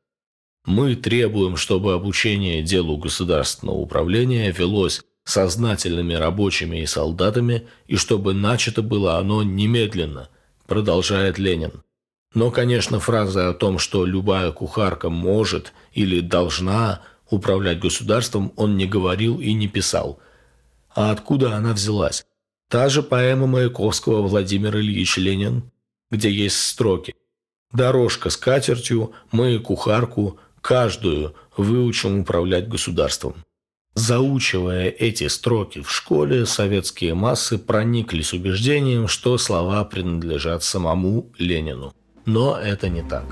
Мы 0.65 0.95
требуем, 0.95 1.57
чтобы 1.57 1.93
обучение 1.93 2.61
делу 2.61 2.97
государственного 2.97 3.77
управления 3.77 4.51
велось 4.51 5.01
сознательными 5.23 6.13
рабочими 6.13 6.81
и 6.81 6.85
солдатами, 6.85 7.67
и 7.87 7.95
чтобы 7.95 8.33
начато 8.33 8.81
было 8.81 9.17
оно 9.17 9.43
немедленно, 9.43 10.29
продолжает 10.67 11.37
Ленин. 11.37 11.83
Но, 12.33 12.51
конечно, 12.51 12.99
фраза 12.99 13.49
о 13.49 13.53
том, 13.53 13.77
что 13.77 14.05
любая 14.05 14.51
кухарка 14.51 15.09
может 15.09 15.73
или 15.93 16.21
должна 16.21 17.01
управлять 17.29 17.79
государством, 17.79 18.53
он 18.55 18.77
не 18.77 18.85
говорил 18.85 19.39
и 19.39 19.53
не 19.53 19.67
писал. 19.67 20.19
А 20.93 21.11
откуда 21.11 21.55
она 21.55 21.73
взялась? 21.73 22.25
Та 22.69 22.87
же 22.87 23.03
поэма 23.03 23.47
Маяковского 23.47 24.21
Владимир 24.21 24.77
Ильич 24.77 25.17
Ленин, 25.17 25.71
где 26.09 26.31
есть 26.31 26.57
строки. 26.57 27.15
«Дорожка 27.73 28.29
с 28.29 28.37
катертью, 28.37 29.13
мы 29.31 29.57
кухарку, 29.59 30.39
каждую 30.61 31.35
выучим 31.57 32.21
управлять 32.21 32.69
государством». 32.69 33.35
Заучивая 33.93 34.87
эти 34.87 35.27
строки 35.27 35.81
в 35.81 35.91
школе, 35.91 36.45
советские 36.45 37.13
массы 37.13 37.57
прониклись 37.57 38.31
убеждением, 38.31 39.09
что 39.09 39.37
слова 39.37 39.83
принадлежат 39.83 40.63
самому 40.63 41.29
Ленину. 41.37 41.93
Но 42.25 42.57
это 42.57 42.87
не 42.87 43.01
так. 43.01 43.25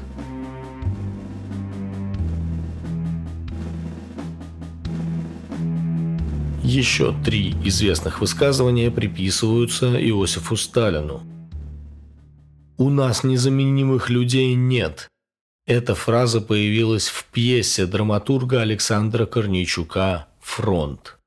Еще 6.61 7.15
три 7.25 7.55
известных 7.63 8.19
высказывания 8.21 8.91
приписываются 8.91 9.95
Иосифу 9.95 10.57
Сталину. 10.57 11.23
«У 12.77 12.89
нас 12.89 13.23
незаменимых 13.23 14.09
людей 14.09 14.53
нет». 14.53 15.07
Эта 15.69 15.93
фраза 15.93 16.41
появилась 16.41 17.09
в 17.09 17.25
пьесе 17.25 17.85
драматурга 17.85 18.61
Александра 18.61 19.27
Корнейчука 19.27 20.25
Фронт. 20.41 21.19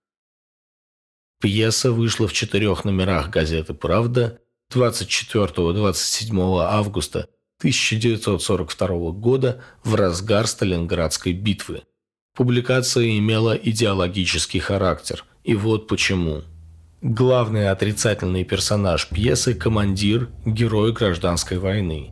Пьеса 1.41 1.93
вышла 1.93 2.27
в 2.27 2.33
четырех 2.33 2.85
номерах 2.85 3.31
газеты 3.31 3.73
«Правда» 3.73 4.41
24-27 4.75 6.61
августа 6.61 7.29
1942 7.61 9.13
года 9.13 9.63
в 9.85 9.95
разгар 9.95 10.49
Сталинградской 10.49 11.35
битвы. 11.35 11.85
Публикация 12.35 13.17
имела 13.17 13.53
идеологический 13.53 14.59
характер, 14.59 15.25
и 15.45 15.55
вот 15.55 15.87
почему. 15.87 16.43
Главный 17.01 17.71
отрицательный 17.71 18.43
персонаж 18.43 19.09
пьесы– 19.09 19.55
командир, 19.65 20.31
герой 20.45 20.93
гражданской 20.93 21.59
войны. 21.59 22.11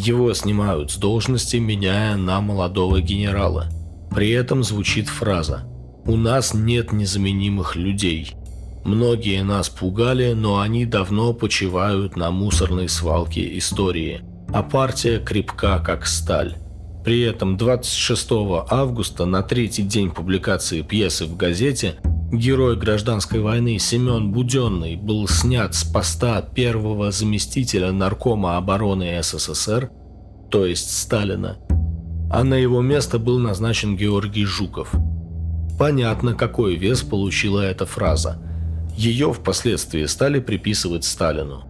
Его 0.00 0.32
снимают 0.34 0.90
с 0.92 0.96
должности, 0.96 1.56
меняя 1.56 2.16
на 2.16 2.40
молодого 2.40 3.00
генерала. 3.00 3.66
При 4.10 4.30
этом 4.30 4.64
звучит 4.64 5.08
фраза 5.08 5.66
у 6.06 6.16
нас 6.16 6.54
нет 6.54 6.92
незаменимых 6.92 7.76
людей. 7.76 8.34
Многие 8.84 9.42
нас 9.44 9.68
пугали, 9.68 10.32
но 10.32 10.60
они 10.60 10.86
давно 10.86 11.32
почивают 11.34 12.16
на 12.16 12.30
мусорной 12.30 12.88
свалке 12.88 13.56
истории. 13.58 14.22
А 14.52 14.62
партия 14.62 15.20
крепка, 15.20 15.78
как 15.78 16.06
сталь. 16.06 16.56
При 17.04 17.22
этом 17.22 17.56
26 17.56 18.28
августа, 18.68 19.24
на 19.24 19.42
третий 19.42 19.82
день 19.82 20.10
публикации 20.10 20.82
пьесы 20.82 21.24
в 21.24 21.36
газете, 21.36 21.94
герой 22.30 22.76
гражданской 22.76 23.40
войны 23.40 23.78
Семен 23.78 24.32
Буденный 24.32 24.96
был 24.96 25.26
снят 25.26 25.74
с 25.74 25.82
поста 25.82 26.42
первого 26.42 27.10
заместителя 27.10 27.90
наркома 27.90 28.58
обороны 28.58 29.18
СССР, 29.22 29.90
то 30.50 30.66
есть 30.66 30.94
Сталина, 30.96 31.56
а 32.30 32.44
на 32.44 32.54
его 32.54 32.82
место 32.82 33.18
был 33.18 33.38
назначен 33.38 33.96
Георгий 33.96 34.44
Жуков. 34.44 34.92
Понятно, 35.78 36.34
какой 36.34 36.76
вес 36.76 37.00
получила 37.00 37.60
эта 37.60 37.86
фраза. 37.86 38.42
Ее 38.94 39.32
впоследствии 39.32 40.04
стали 40.04 40.38
приписывать 40.38 41.04
Сталину. 41.04 41.64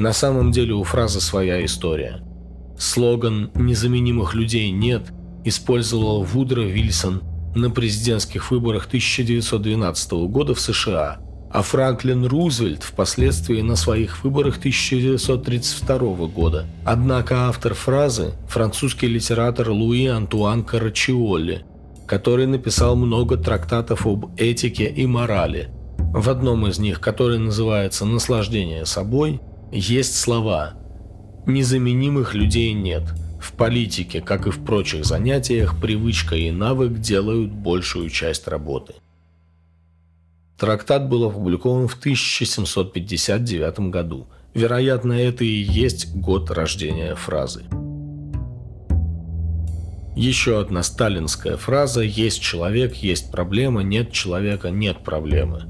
На 0.00 0.12
самом 0.12 0.50
деле 0.50 0.74
у 0.74 0.82
фразы 0.82 1.20
своя 1.20 1.64
история– 1.64 2.24
Слоган 2.80 3.50
«Незаменимых 3.54 4.34
людей 4.34 4.70
нет» 4.70 5.12
использовал 5.44 6.22
Вудро 6.22 6.62
Вильсон 6.62 7.22
на 7.54 7.68
президентских 7.68 8.50
выборах 8.50 8.86
1912 8.86 10.12
года 10.12 10.54
в 10.54 10.60
США, 10.60 11.18
а 11.52 11.60
Франклин 11.60 12.24
Рузвельт 12.24 12.82
впоследствии 12.82 13.60
на 13.60 13.76
своих 13.76 14.24
выборах 14.24 14.56
1932 14.56 15.98
года. 16.28 16.64
Однако 16.86 17.48
автор 17.48 17.74
фразы– 17.74 18.32
французский 18.48 19.08
литератор 19.08 19.68
Луи 19.68 20.06
Антуан 20.06 20.64
Карачиолли, 20.64 21.66
который 22.06 22.46
написал 22.46 22.96
много 22.96 23.36
трактатов 23.36 24.06
об 24.06 24.32
этике 24.38 24.86
и 24.86 25.04
морали. 25.04 25.68
В 25.98 26.30
одном 26.30 26.66
из 26.66 26.78
них, 26.78 26.98
который 26.98 27.38
называется 27.38 28.06
«Наслаждение 28.06 28.86
собой», 28.86 29.38
есть 29.70 30.16
слова 30.16 30.80
Незаменимых 31.46 32.34
людей 32.34 32.72
нет. 32.72 33.04
В 33.40 33.52
политике, 33.52 34.20
как 34.20 34.46
и 34.46 34.50
в 34.50 34.62
прочих 34.64 35.04
занятиях, 35.04 35.80
привычка 35.80 36.36
и 36.36 36.50
навык 36.50 36.98
делают 36.98 37.50
большую 37.50 38.10
часть 38.10 38.46
работы. 38.46 38.94
Трактат 40.58 41.08
был 41.08 41.24
опубликован 41.24 41.88
в 41.88 41.94
1759 41.94 43.90
году. 43.90 44.26
Вероятно, 44.52 45.14
это 45.14 45.44
и 45.44 45.62
есть 45.62 46.14
год 46.14 46.50
рождения 46.50 47.14
фразы. 47.14 47.64
Еще 50.14 50.60
одна 50.60 50.82
сталинская 50.82 51.56
фраза 51.56 52.02
«Есть 52.02 52.42
человек, 52.42 52.94
есть 52.96 53.30
проблема, 53.32 53.82
нет 53.82 54.12
человека, 54.12 54.70
нет 54.70 54.98
проблемы». 55.02 55.62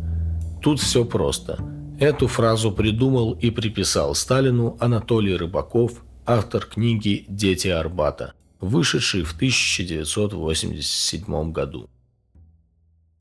Тут 0.60 0.80
все 0.80 1.04
просто– 1.04 1.58
Эту 2.00 2.26
фразу 2.28 2.72
придумал 2.72 3.34
и 3.34 3.50
приписал 3.50 4.14
Сталину 4.14 4.78
Анатолий 4.80 5.36
Рыбаков, 5.36 6.02
автор 6.24 6.64
книги 6.64 7.26
«Дети 7.28 7.68
Арбата», 7.68 8.32
вышедший 8.58 9.22
в 9.22 9.34
1987 9.34 11.52
году. 11.52 11.90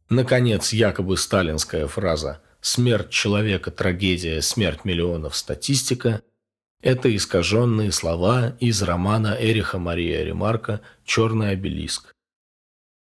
Наконец, 0.09 0.71
якобы 0.71 1.17
сталинская 1.17 1.87
фраза 1.87 2.41
«Смерть 2.61 3.09
человека– 3.09 3.69
трагедия, 3.73 4.41
смерть 4.41 4.85
миллионов– 4.85 5.35
статистика»– 5.37 6.21
это 6.81 7.13
искаженные 7.13 7.91
слова 7.91 8.55
из 8.61 8.81
романа 8.81 9.35
Эриха 9.37 9.77
Мария 9.77 10.23
Ремарка 10.23 10.79
«Черный 11.03 11.49
обелиск». 11.49 12.13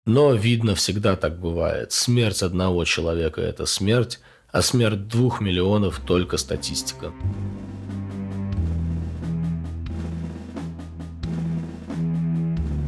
Но, 0.07 0.34
видно, 0.34 0.74
всегда 0.74 1.16
так 1.16 1.39
бывает. 1.39 1.91
Смерть 1.91 2.41
одного 2.41 2.84
человека– 2.84 3.41
это 3.43 3.68
смерть, 3.68 4.20
а 4.52 4.62
смерть 4.62 5.08
двух 5.08 5.41
миллионов 5.41 6.02
только 6.06 6.38
статистика. 6.38 7.12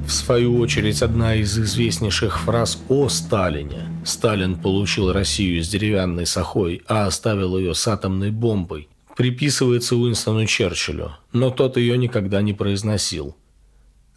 В 0.05 0.11
свою 0.11 0.59
очередь, 0.59 1.01
одна 1.01 1.35
из 1.35 1.57
известнейших 1.57 2.39
фраз 2.39 2.81
о 2.89 3.09
Сталине 3.09 3.89
«Сталин 4.05 4.55
получил 4.55 5.11
Россию 5.11 5.63
с 5.63 5.69
деревянной 5.69 6.25
сахой, 6.25 6.83
а 6.87 7.07
оставил 7.07 7.57
ее 7.57 7.73
с 7.73 7.87
атомной 7.87 8.31
бомбой» 8.31 8.89
приписывается 9.15 9.95
Уинстону 9.95 10.45
Черчиллю, 10.45 11.17
но 11.31 11.49
тот 11.51 11.77
ее 11.77 11.97
никогда 11.97 12.41
не 12.41 12.53
произносил. 12.53 13.35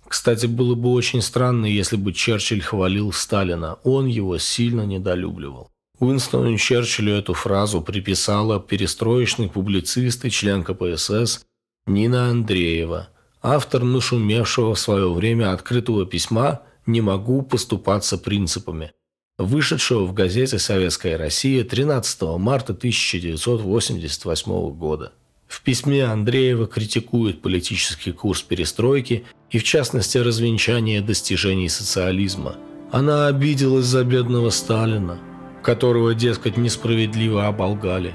Кстати, 0.09 0.47
было 0.47 0.75
бы 0.75 0.93
очень 0.93 1.21
странно, 1.21 1.67
если 1.67 1.97
бы 1.97 2.13
Черчилль 2.13 2.61
хвалил 2.61 3.13
Сталина, 3.13 3.79
он 3.83 4.07
его 4.07 4.39
сильно 4.39 4.83
недолюбливал. 4.83 5.71
Уинстону 5.99 6.59
Черчиллю 6.59 7.15
эту 7.15 7.33
фразу 7.33 7.81
приписала 7.81 8.61
перестроечный 8.61 9.49
публицист 9.49 10.25
и 10.27 10.31
член 10.31 10.63
КПСС 10.63 11.47
Нина 11.87 12.29
Андреева, 12.29 13.09
автор 13.41 13.83
нашумевшего 13.83 14.75
в 14.75 14.79
свое 14.79 15.11
время 15.11 15.53
открытого 15.53 16.05
письма 16.05 16.61
«Не 16.85 17.01
могу 17.01 17.41
поступаться 17.41 18.19
принципами», 18.19 18.93
вышедшего 19.39 20.05
в 20.05 20.13
газете 20.13 20.59
«Советская 20.59 21.17
Россия» 21.17 21.65
13 21.65 22.23
марта 22.39 22.75
1988 22.75 24.71
года. 24.73 25.13
В 25.49 25.63
письме 25.63 26.05
Андреева 26.05 26.67
критикует 26.67 27.41
политический 27.41 28.13
курс 28.13 28.43
перестройки 28.43 29.25
и, 29.51 29.59
в 29.59 29.65
частности, 29.65 30.19
развенчание 30.19 31.01
достижений 31.01 31.71
социализма. 31.71 32.57
Она 32.91 33.29
обиделась 33.29 33.87
за 33.87 34.05
бедного 34.05 34.51
Сталина, 34.51 35.19
которого, 35.67 36.15
дескать, 36.15 36.57
несправедливо 36.57 37.49
оболгали, 37.49 38.15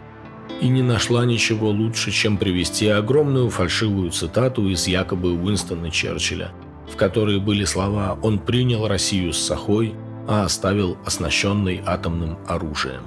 и 0.61 0.69
не 0.69 0.81
нашла 0.81 1.25
ничего 1.25 1.69
лучше, 1.69 2.09
чем 2.09 2.37
привести 2.37 2.87
огромную 2.87 3.49
фальшивую 3.49 4.11
цитату 4.11 4.69
из 4.69 4.87
якобы 4.87 5.33
Уинстона 5.33 5.91
Черчилля, 5.91 6.53
в 6.89 6.95
которой 6.95 7.41
были 7.41 7.65
слова 7.65 8.17
«Он 8.21 8.39
принял 8.39 8.87
Россию 8.87 9.33
с 9.33 9.39
сахой, 9.39 9.93
а 10.29 10.45
оставил 10.45 10.97
оснащенной 11.05 11.83
атомным 11.85 12.37
оружием». 12.47 13.03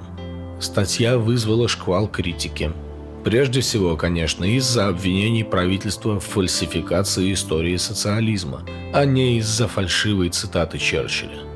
Статья 0.59 1.17
вызвала 1.17 1.67
шквал 1.67 2.07
критики. 2.07 2.71
Прежде 3.23 3.61
всего, 3.61 3.97
конечно, 3.97 4.45
из-за 4.45 4.89
обвинений 4.89 5.43
правительства 5.43 6.19
в 6.19 6.23
фальсификации 6.23 7.33
истории 7.33 7.77
социализма, 7.77 8.61
а 8.93 9.05
не 9.05 9.39
из-за 9.39 9.67
фальшивой 9.67 10.29
цитаты 10.29 10.77
Черчилля. 10.77 11.54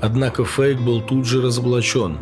Однако 0.00 0.44
фейк 0.44 0.80
был 0.80 1.00
тут 1.00 1.26
же 1.26 1.42
разоблачен. 1.42 2.18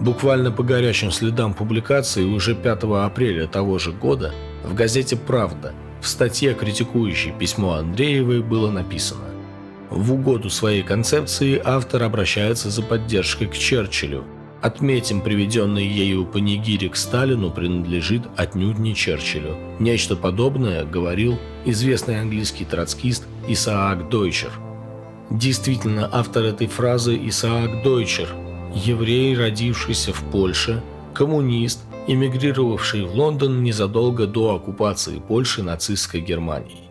Буквально 0.00 0.52
по 0.52 0.62
горячим 0.62 1.10
следам 1.10 1.54
публикации 1.54 2.24
уже 2.24 2.54
5 2.54 2.84
апреля 2.84 3.46
того 3.46 3.78
же 3.78 3.92
года 3.92 4.34
в 4.62 4.74
газете 4.74 5.16
«Правда» 5.16 5.72
в 6.02 6.08
статье, 6.08 6.52
критикующей 6.52 7.32
письмо 7.32 7.74
Андреевой, 7.74 8.42
было 8.42 8.70
написано 8.70 9.24
«В 9.88 10.12
угоду 10.12 10.50
своей 10.50 10.82
концепции 10.82 11.60
автор 11.64 12.02
обращается 12.02 12.68
за 12.70 12.82
поддержкой 12.82 13.46
к 13.46 13.54
Черчиллю. 13.54 14.24
Отметим, 14.60 15.22
приведенный 15.22 15.86
ею 15.86 16.26
панигирик 16.26 16.96
Сталину 16.96 17.50
принадлежит 17.50 18.22
отнюдь 18.36 18.78
не 18.78 18.94
Черчиллю. 18.94 19.56
Нечто 19.78 20.16
подобное 20.16 20.84
говорил 20.84 21.38
известный 21.64 22.20
английский 22.20 22.64
троцкист 22.64 23.26
Исаак 23.48 24.10
Дойчер– 24.10 24.50
Действительно, 25.30 26.08
автор 26.12 26.44
этой 26.44 26.68
фразы 26.68 27.18
Исаак 27.28 27.82
Дойчер, 27.82 28.28
еврей, 28.74 29.36
родившийся 29.36 30.12
в 30.12 30.22
Польше, 30.30 30.82
коммунист, 31.14 31.80
эмигрировавший 32.06 33.04
в 33.04 33.14
Лондон 33.14 33.64
незадолго 33.64 34.26
до 34.26 34.54
оккупации 34.54 35.18
Польши 35.18 35.64
нацистской 35.64 36.20
Германией. 36.20 36.90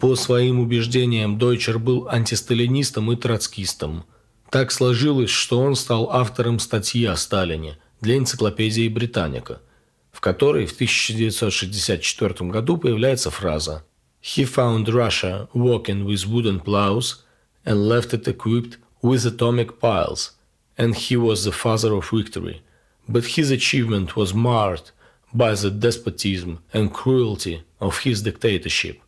По 0.00 0.16
своим 0.16 0.58
убеждениям 0.58 1.38
Дойчер 1.38 1.78
был 1.78 2.08
антисталинистом 2.08 3.12
и 3.12 3.16
троцкистом. 3.16 4.04
Так 4.50 4.72
сложилось, 4.72 5.30
что 5.30 5.60
он 5.60 5.76
стал 5.76 6.10
автором 6.10 6.58
статьи 6.58 7.04
о 7.04 7.14
Сталине 7.14 7.78
для 8.00 8.16
энциклопедии 8.16 8.88
«Британика», 8.88 9.60
в 10.10 10.20
которой 10.20 10.66
в 10.66 10.72
1964 10.72 12.50
году 12.50 12.78
появляется 12.78 13.30
фраза 13.30 13.84
«He 14.20 14.44
found 14.44 14.86
Russia 14.86 15.48
walking 15.54 16.04
with 16.04 16.26
wooden 16.26 16.60
plows– 16.60 17.18
and 17.64 17.88
left 17.88 18.14
it 18.14 18.26
equipped 18.26 18.76
with 19.02 19.26
atomic 19.26 19.80
piles, 19.80 20.32
and 20.76 20.94
he 20.94 21.16
was 21.16 21.44
the 21.44 21.52
father 21.52 21.92
of 21.94 22.10
victory. 22.10 22.62
But 23.08 23.36
his 23.36 23.50
achievement 23.50 24.16
was 24.16 24.34
marred 24.34 24.90
by 25.32 25.54
the 25.54 25.70
despotism 25.70 26.58
and 26.72 26.92
cruelty 26.92 27.62
of 27.80 27.98
his 28.04 28.22
dictatorship. 28.22 29.00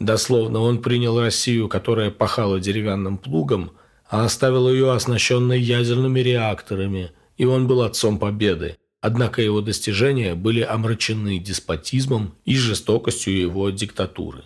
Дословно, 0.00 0.60
он 0.60 0.82
принял 0.82 1.20
Россию, 1.20 1.68
которая 1.68 2.10
пахала 2.10 2.58
деревянным 2.58 3.16
плугом, 3.16 3.70
а 4.08 4.24
оставил 4.24 4.68
ее 4.68 4.92
оснащенной 4.92 5.60
ядерными 5.60 6.20
реакторами, 6.20 7.12
и 7.36 7.44
он 7.44 7.66
был 7.66 7.82
отцом 7.82 8.18
победы. 8.18 8.76
Однако 9.00 9.42
его 9.42 9.60
достижения 9.60 10.34
были 10.34 10.62
омрачены 10.62 11.38
деспотизмом 11.38 12.34
и 12.44 12.56
жестокостью 12.56 13.38
его 13.38 13.70
диктатуры. 13.70 14.44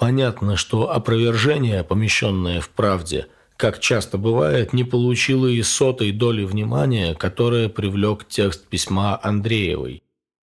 Понятно, 0.00 0.56
что 0.56 0.90
опровержение, 0.90 1.84
помещенное 1.84 2.62
в 2.62 2.70
правде, 2.70 3.26
как 3.58 3.80
часто 3.80 4.16
бывает, 4.16 4.72
не 4.72 4.82
получило 4.82 5.46
и 5.46 5.62
сотой 5.62 6.10
доли 6.10 6.44
внимания, 6.44 7.14
которое 7.14 7.68
привлек 7.68 8.24
текст 8.26 8.66
письма 8.66 9.20
Андреевой. 9.22 10.02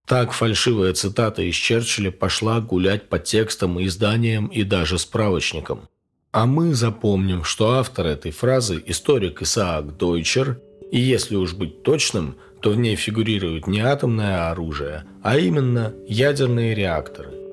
Так 0.05 0.33
фальшивая 0.33 0.91
цитата 0.91 1.43
из 1.43 1.55
Черчилля 1.55 2.11
пошла 2.11 2.59
гулять 2.59 3.07
по 3.07 3.19
текстам, 3.19 3.81
изданиям 3.81 4.47
и 4.47 4.63
даже 4.63 4.99
справочникам. 4.99 5.87
А 6.33 6.45
мы 6.45 6.73
запомним, 6.73 7.45
что 7.45 7.75
автор 7.75 8.05
этой 8.05 8.31
фразы– 8.31 8.83
историк 8.85 9.41
Исаак 9.41 9.95
Дойчер, 9.95 10.59
и 10.91 10.99
если 10.99 11.37
уж 11.37 11.53
быть 11.53 11.83
точным, 11.83 12.35
то 12.61 12.71
в 12.71 12.77
ней 12.77 12.97
фигурирует 12.97 13.65
не 13.65 13.79
атомное 13.79 14.51
оружие, 14.51 15.05
а 15.23 15.37
именно 15.37 15.93
ядерные 16.05 16.75
реакторы. 16.75 17.46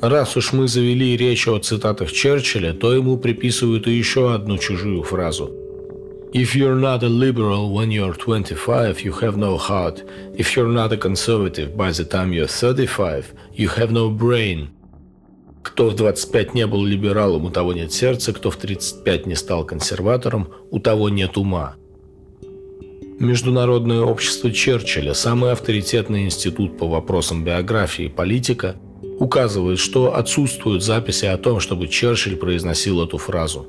Раз 0.00 0.34
уж 0.34 0.54
мы 0.54 0.66
завели 0.66 1.14
речь 1.14 1.46
о 1.46 1.58
цитатах 1.58 2.10
Черчилля, 2.10 2.72
то 2.72 2.94
ему 2.94 3.18
приписывают 3.18 3.86
и 3.86 3.92
еще 3.92 4.32
одну 4.32 4.56
чужую 4.56 5.02
фразу. 5.02 5.52
If 6.32 6.54
you're 6.54 6.80
not 6.80 7.02
a 7.02 7.08
liberal 7.08 7.70
when 7.70 7.90
you're 7.90 8.16
25, 8.16 9.04
you 9.04 9.12
have 9.20 9.36
no 9.36 9.58
heart. 9.58 10.02
If 10.38 10.56
you're 10.56 10.72
not 10.72 10.92
a 10.92 10.96
conservative 10.96 11.76
by 11.76 11.90
the 11.90 12.08
time 12.08 12.32
you're 12.32 12.46
35, 12.46 13.34
you 13.54 13.68
have 13.76 13.90
no 13.90 14.08
brain. 14.08 14.68
Кто 15.62 15.90
в 15.90 15.96
25 15.96 16.54
не 16.54 16.66
был 16.66 16.86
либералом, 16.86 17.44
у 17.44 17.50
того 17.50 17.74
нет 17.74 17.92
сердца, 17.92 18.32
кто 18.32 18.50
в 18.50 18.56
35 18.56 19.26
не 19.26 19.34
стал 19.34 19.66
консерватором, 19.66 20.48
у 20.70 20.78
того 20.78 21.10
нет 21.10 21.36
ума. 21.36 21.74
Международное 23.18 24.00
общество 24.00 24.50
Черчилля, 24.50 25.12
самый 25.12 25.52
авторитетный 25.52 26.24
институт 26.24 26.78
по 26.78 26.88
вопросам 26.88 27.44
биографии 27.44 28.06
и 28.06 28.08
политика– 28.08 28.76
указывает, 29.20 29.78
что 29.78 30.16
отсутствуют 30.16 30.82
записи 30.82 31.26
о 31.26 31.36
том, 31.36 31.60
чтобы 31.60 31.86
Черчилль 31.86 32.36
произносил 32.36 33.04
эту 33.04 33.18
фразу. 33.18 33.66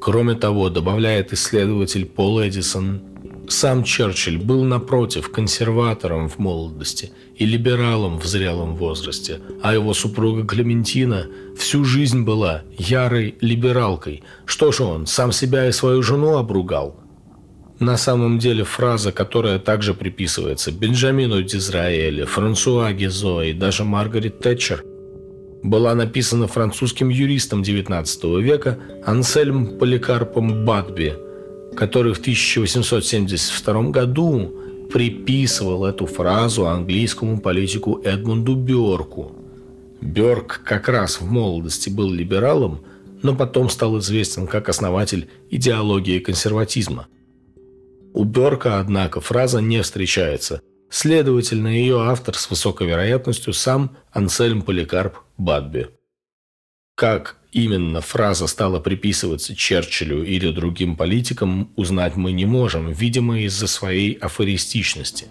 Кроме 0.00 0.34
того, 0.34 0.70
добавляет 0.70 1.32
исследователь 1.32 2.06
Пол 2.06 2.40
Эдисон, 2.40 3.02
сам 3.48 3.82
Черчилль 3.82 4.38
был, 4.38 4.62
напротив, 4.62 5.30
консерватором 5.30 6.28
в 6.28 6.38
молодости 6.38 7.10
и 7.36 7.44
либералом 7.44 8.18
в 8.20 8.24
зрелом 8.24 8.76
возрасте, 8.76 9.40
а 9.60 9.74
его 9.74 9.92
супруга 9.92 10.46
Клементина 10.46 11.26
всю 11.58 11.84
жизнь 11.84 12.22
была 12.22 12.62
ярой 12.78 13.34
либералкой. 13.40 14.22
Что 14.46 14.70
же 14.70 14.84
он, 14.84 15.06
сам 15.06 15.32
себя 15.32 15.68
и 15.68 15.72
свою 15.72 16.02
жену 16.02 16.36
обругал? 16.36 16.96
На 17.80 17.96
самом 17.96 18.38
деле 18.38 18.62
фраза, 18.62 19.10
которая 19.10 19.58
также 19.58 19.94
приписывается 19.94 20.70
Бенджамину 20.70 21.42
Дизраэле, 21.42 22.24
Франсуа 22.24 22.92
Гизо 22.92 23.40
и 23.40 23.52
даже 23.52 23.82
Маргарет 23.82 24.38
Тэтчер, 24.38 24.84
была 25.62 25.94
написана 25.94 26.46
французским 26.48 27.08
юристом 27.08 27.62
XIX 27.62 28.42
века 28.42 28.78
Ансельм 29.04 29.78
Поликарпом 29.78 30.64
Батби, 30.64 31.14
который 31.76 32.12
в 32.12 32.18
1872 32.18 33.82
году 33.90 34.52
приписывал 34.92 35.86
эту 35.86 36.06
фразу 36.06 36.66
английскому 36.66 37.40
политику 37.40 38.00
Эдмунду 38.04 38.56
Бёрку. 38.56 39.32
Бёрк 40.00 40.60
как 40.64 40.88
раз 40.88 41.20
в 41.20 41.30
молодости 41.30 41.88
был 41.88 42.10
либералом, 42.10 42.80
но 43.22 43.34
потом 43.34 43.70
стал 43.70 43.98
известен 44.00 44.48
как 44.48 44.68
основатель 44.68 45.28
идеологии 45.48 46.18
консерватизма. 46.18 47.06
У 48.12 48.24
Бёрка, 48.24 48.80
однако, 48.80 49.20
фраза 49.20 49.60
не 49.60 49.80
встречается– 49.80 50.60
Следовательно, 50.94 51.68
ее 51.68 52.02
автор 52.02 52.36
с 52.36 52.50
высокой 52.50 52.86
вероятностью 52.86 53.54
сам 53.54 53.96
Ансельм 54.12 54.60
Поликарп 54.60 55.20
Бадби. 55.38 55.88
Как 56.96 57.38
именно 57.50 58.02
фраза 58.02 58.46
стала 58.46 58.78
приписываться 58.78 59.56
Черчиллю 59.56 60.22
или 60.22 60.52
другим 60.52 60.96
политикам, 60.96 61.72
узнать 61.76 62.16
мы 62.16 62.32
не 62.32 62.44
можем, 62.44 62.92
видимо, 62.92 63.40
из-за 63.40 63.68
своей 63.68 64.12
афористичности. 64.12 65.28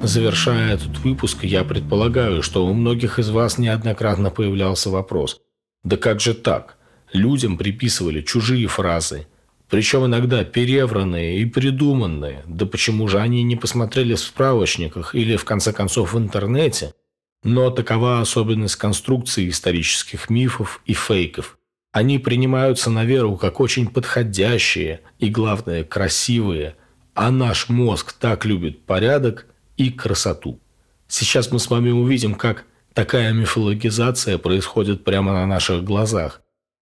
Завершая 0.00 0.72
этот 0.72 1.00
выпуск, 1.00 1.44
я 1.44 1.64
предполагаю, 1.64 2.42
что 2.42 2.64
у 2.64 2.72
многих 2.72 3.18
из 3.18 3.28
вас 3.28 3.58
неоднократно 3.58 4.30
появлялся 4.30 4.88
вопрос 4.88 5.42
«Да 5.84 5.98
как 5.98 6.18
же 6.18 6.32
так?» 6.32 6.78
Людям 7.12 7.58
приписывали 7.58 8.22
чужие 8.22 8.66
фразы, 8.68 9.26
причем 9.68 10.04
иногда 10.04 10.44
перевранные 10.44 11.38
и 11.38 11.46
придуманные. 11.46 12.42
Да 12.46 12.66
почему 12.66 13.08
же 13.08 13.18
они 13.20 13.42
не 13.42 13.56
посмотрели 13.56 14.14
в 14.14 14.20
справочниках 14.20 15.14
или, 15.14 15.36
в 15.36 15.46
конце 15.46 15.72
концов, 15.72 16.12
в 16.12 16.18
интернете? 16.18 16.92
Но 17.42 17.70
такова 17.70 18.20
особенность 18.20 18.76
конструкции 18.76 19.48
исторических 19.48 20.28
мифов 20.28 20.82
и 20.84 20.92
фейков. 20.92 21.58
Они 21.90 22.18
принимаются 22.18 22.90
на 22.90 23.04
веру 23.04 23.36
как 23.36 23.60
очень 23.60 23.86
подходящие 23.88 25.00
и, 25.18 25.30
главное, 25.30 25.84
красивые, 25.84 26.76
а 27.14 27.30
наш 27.30 27.70
мозг 27.70 28.12
так 28.12 28.44
любит 28.44 28.84
порядок 28.84 29.46
и 29.78 29.90
красоту. 29.90 30.60
Сейчас 31.08 31.50
мы 31.50 31.58
с 31.58 31.70
вами 31.70 31.90
увидим, 31.90 32.34
как 32.34 32.64
такая 32.92 33.32
мифологизация 33.32 34.36
происходит 34.36 35.02
прямо 35.02 35.32
на 35.32 35.46
наших 35.46 35.82
глазах. 35.82 36.41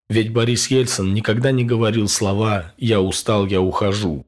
Ведь 0.07 0.31
Борис 0.31 0.67
Ельцин 0.67 1.13
никогда 1.13 1.51
не 1.51 1.63
говорил 1.63 2.07
слова 2.07 2.73
«я 2.77 3.01
устал, 3.01 3.47
я 3.47 3.59
ухожу». 3.59 4.25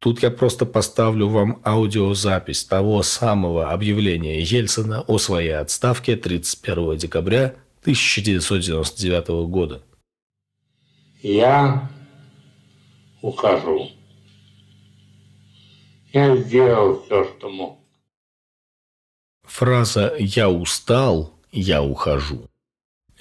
Тут 0.00 0.24
я 0.24 0.32
просто 0.32 0.66
поставлю 0.66 1.28
вам 1.28 1.62
аудиозапись 1.64 2.64
того 2.64 3.04
самого 3.04 3.70
объявления 3.70 4.40
Ельцина 4.40 5.02
о 5.02 5.18
своей 5.18 5.56
отставке 5.56 6.16
31 6.16 6.96
декабря 6.96 7.54
1999 7.82 9.28
года. 9.48 9.82
Я 11.22 11.88
ухожу. 13.20 13.90
Я 16.12 16.36
сделал 16.36 17.04
все, 17.04 17.24
что 17.24 17.48
мог. 17.48 17.78
Фраза 19.44 20.12
«я 20.18 20.50
устал, 20.50 21.32
я 21.52 21.80
ухожу» 21.80 22.48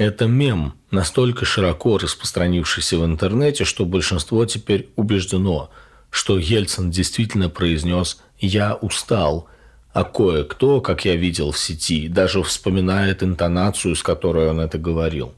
Это 0.02 0.26
мем, 0.26 0.74
настолько 0.90 1.46
широко 1.46 2.00
распространившийся 2.00 2.98
в 2.98 3.06
интернете, 3.06 3.66
что 3.66 3.86
большинство 3.86 4.44
теперь 4.48 4.90
убеждено, 4.96 5.70
что 6.10 6.40
Ельцин 6.40 6.90
действительно 6.90 7.50
произнес 7.50 8.20
«я 8.40 8.74
устал», 8.74 9.48
а 9.94 10.04
кое-кто, 10.04 10.82
как 10.82 11.06
я 11.06 11.16
видел 11.16 11.52
в 11.52 11.60
сети, 11.60 12.08
даже 12.08 12.42
вспоминает 12.42 13.22
интонацию, 13.22 13.96
с 13.96 14.02
которой 14.02 14.50
он 14.50 14.60
это 14.60 14.80
говорил. 14.80 15.36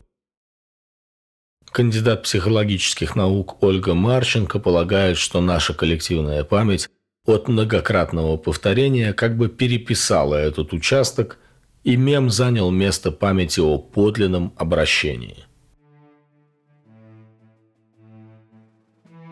Кандидат 1.70 2.24
психологических 2.24 3.18
наук 3.18 3.61
Ольга 3.61 3.93
Марченко 3.93 4.59
полагает, 4.59 5.18
что 5.18 5.41
наша 5.41 5.74
коллективная 5.74 6.45
память 6.45 6.88
от 7.26 7.49
многократного 7.49 8.38
повторения 8.38 9.11
как 9.11 9.36
бы 9.36 9.49
переписала 9.49 10.36
этот 10.36 10.72
участок 10.72 11.38
и 11.84 11.97
мем 11.97 12.29
занял 12.29 12.71
место 12.71 13.11
памяти 13.11 13.59
о 13.59 13.77
подлинном 13.77 14.53
обращении. 14.57 15.45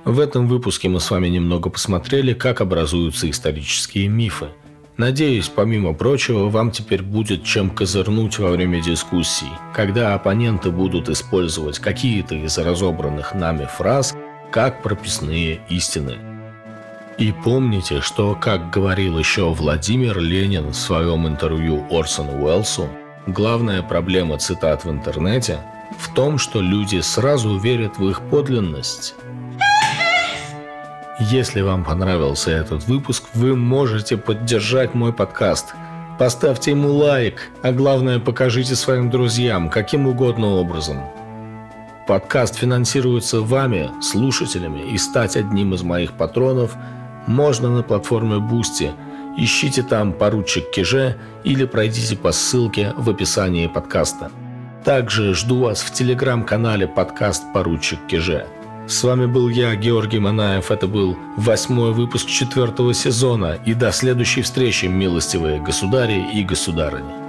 В 0.04 0.20
этом 0.20 0.48
выпуске 0.48 0.90
мы 0.90 1.00
с 1.00 1.12
вами 1.12 1.28
немного 1.28 1.70
посмотрели, 1.70 2.34
как 2.34 2.60
образуются 2.60 3.30
исторические 3.30 4.08
мифы. 4.08 4.48
Надеюсь, 4.98 5.48
помимо 5.48 5.94
прочего, 5.94 6.50
вам 6.50 6.72
теперь 6.72 7.02
будет 7.02 7.44
чем 7.44 7.70
козырнуть 7.70 8.38
во 8.40 8.50
время 8.50 8.82
дискуссий, 8.82 9.50
когда 9.74 10.14
оппоненты 10.16 10.72
будут 10.72 11.08
использовать 11.08 11.80
какие-то 11.80 12.36
из 12.36 12.58
разобранных 12.58 13.34
нами 13.34 13.68
фраз 13.78 14.14
как 14.52 14.84
прописные 14.84 15.62
истины– 15.70 16.18
и 17.22 17.32
помните, 17.32 18.02
что, 18.02 18.34
как 18.34 18.72
говорил 18.72 19.20
еще 19.20 19.52
Владимир 19.52 20.20
Ленин 20.20 20.70
в 20.70 20.76
своем 20.76 21.28
интервью 21.28 21.86
Орсону 21.92 22.44
Уэллсу, 22.44 22.90
главная 23.28 23.84
проблема 23.84 24.40
цитат 24.40 24.86
в 24.86 24.90
интернете 24.90 25.60
в 26.00 26.12
том, 26.16 26.40
что 26.40 26.62
люди 26.62 27.00
сразу 27.02 27.60
верят 27.60 28.00
в 28.00 28.10
их 28.10 28.22
подлинность. 28.22 29.14
Если 31.20 31.62
вам 31.62 31.86
понравился 31.86 32.50
этот 32.50 32.88
выпуск, 32.88 33.26
вы 33.36 33.56
можете 33.56 34.18
поддержать 34.18 34.96
мой 34.96 35.14
подкаст. 35.14 35.76
Поставьте 36.18 36.72
ему 36.72 36.92
лайк, 36.92 37.52
а 37.62 37.72
главное 37.72 38.18
покажите 38.18 38.76
своим 38.76 39.12
друзьям 39.12 39.70
каким 39.70 40.08
угодно 40.08 40.56
образом. 40.56 41.04
Подкаст 42.08 42.56
финансируется 42.56 43.42
вами, 43.42 43.92
слушателями, 44.02 44.92
и 44.92 44.98
стать 44.98 45.38
одним 45.38 45.76
из 45.76 45.84
моих 45.84 46.14
патронов– 46.14 46.76
можно 47.28 47.70
на 47.70 47.84
платформе 47.84 48.38
Boosty. 48.38 48.92
Ищите 49.38 49.84
там 49.84 50.14
поручик 50.14 50.72
Киже 50.72 51.18
или 51.44 51.66
пройдите 51.66 52.18
по 52.18 52.32
ссылке 52.32 52.94
в 52.98 53.10
описании 53.10 53.68
подкаста. 53.68 54.32
Также 54.84 55.34
жду 55.34 55.60
вас 55.62 55.82
в 55.82 55.94
телеграм-канале 55.94 56.88
подкаст 56.88 57.44
«Поручик 57.54 58.00
Киже». 58.08 58.48
С 58.88 59.04
вами 59.04 59.26
был 59.26 59.48
я, 59.48 59.76
Георгий 59.76 60.20
Манаев. 60.20 60.72
Это 60.72 60.88
был 60.88 61.18
восьмой 61.38 61.94
выпуск 61.94 62.28
четвертого 62.28 62.94
сезона. 62.94 63.58
И 63.66 63.74
до 63.74 63.92
следующей 63.92 64.42
встречи, 64.42 64.88
милостивые 64.88 65.62
государи 65.62 66.30
и 66.34 66.44
государыни. 66.44 67.21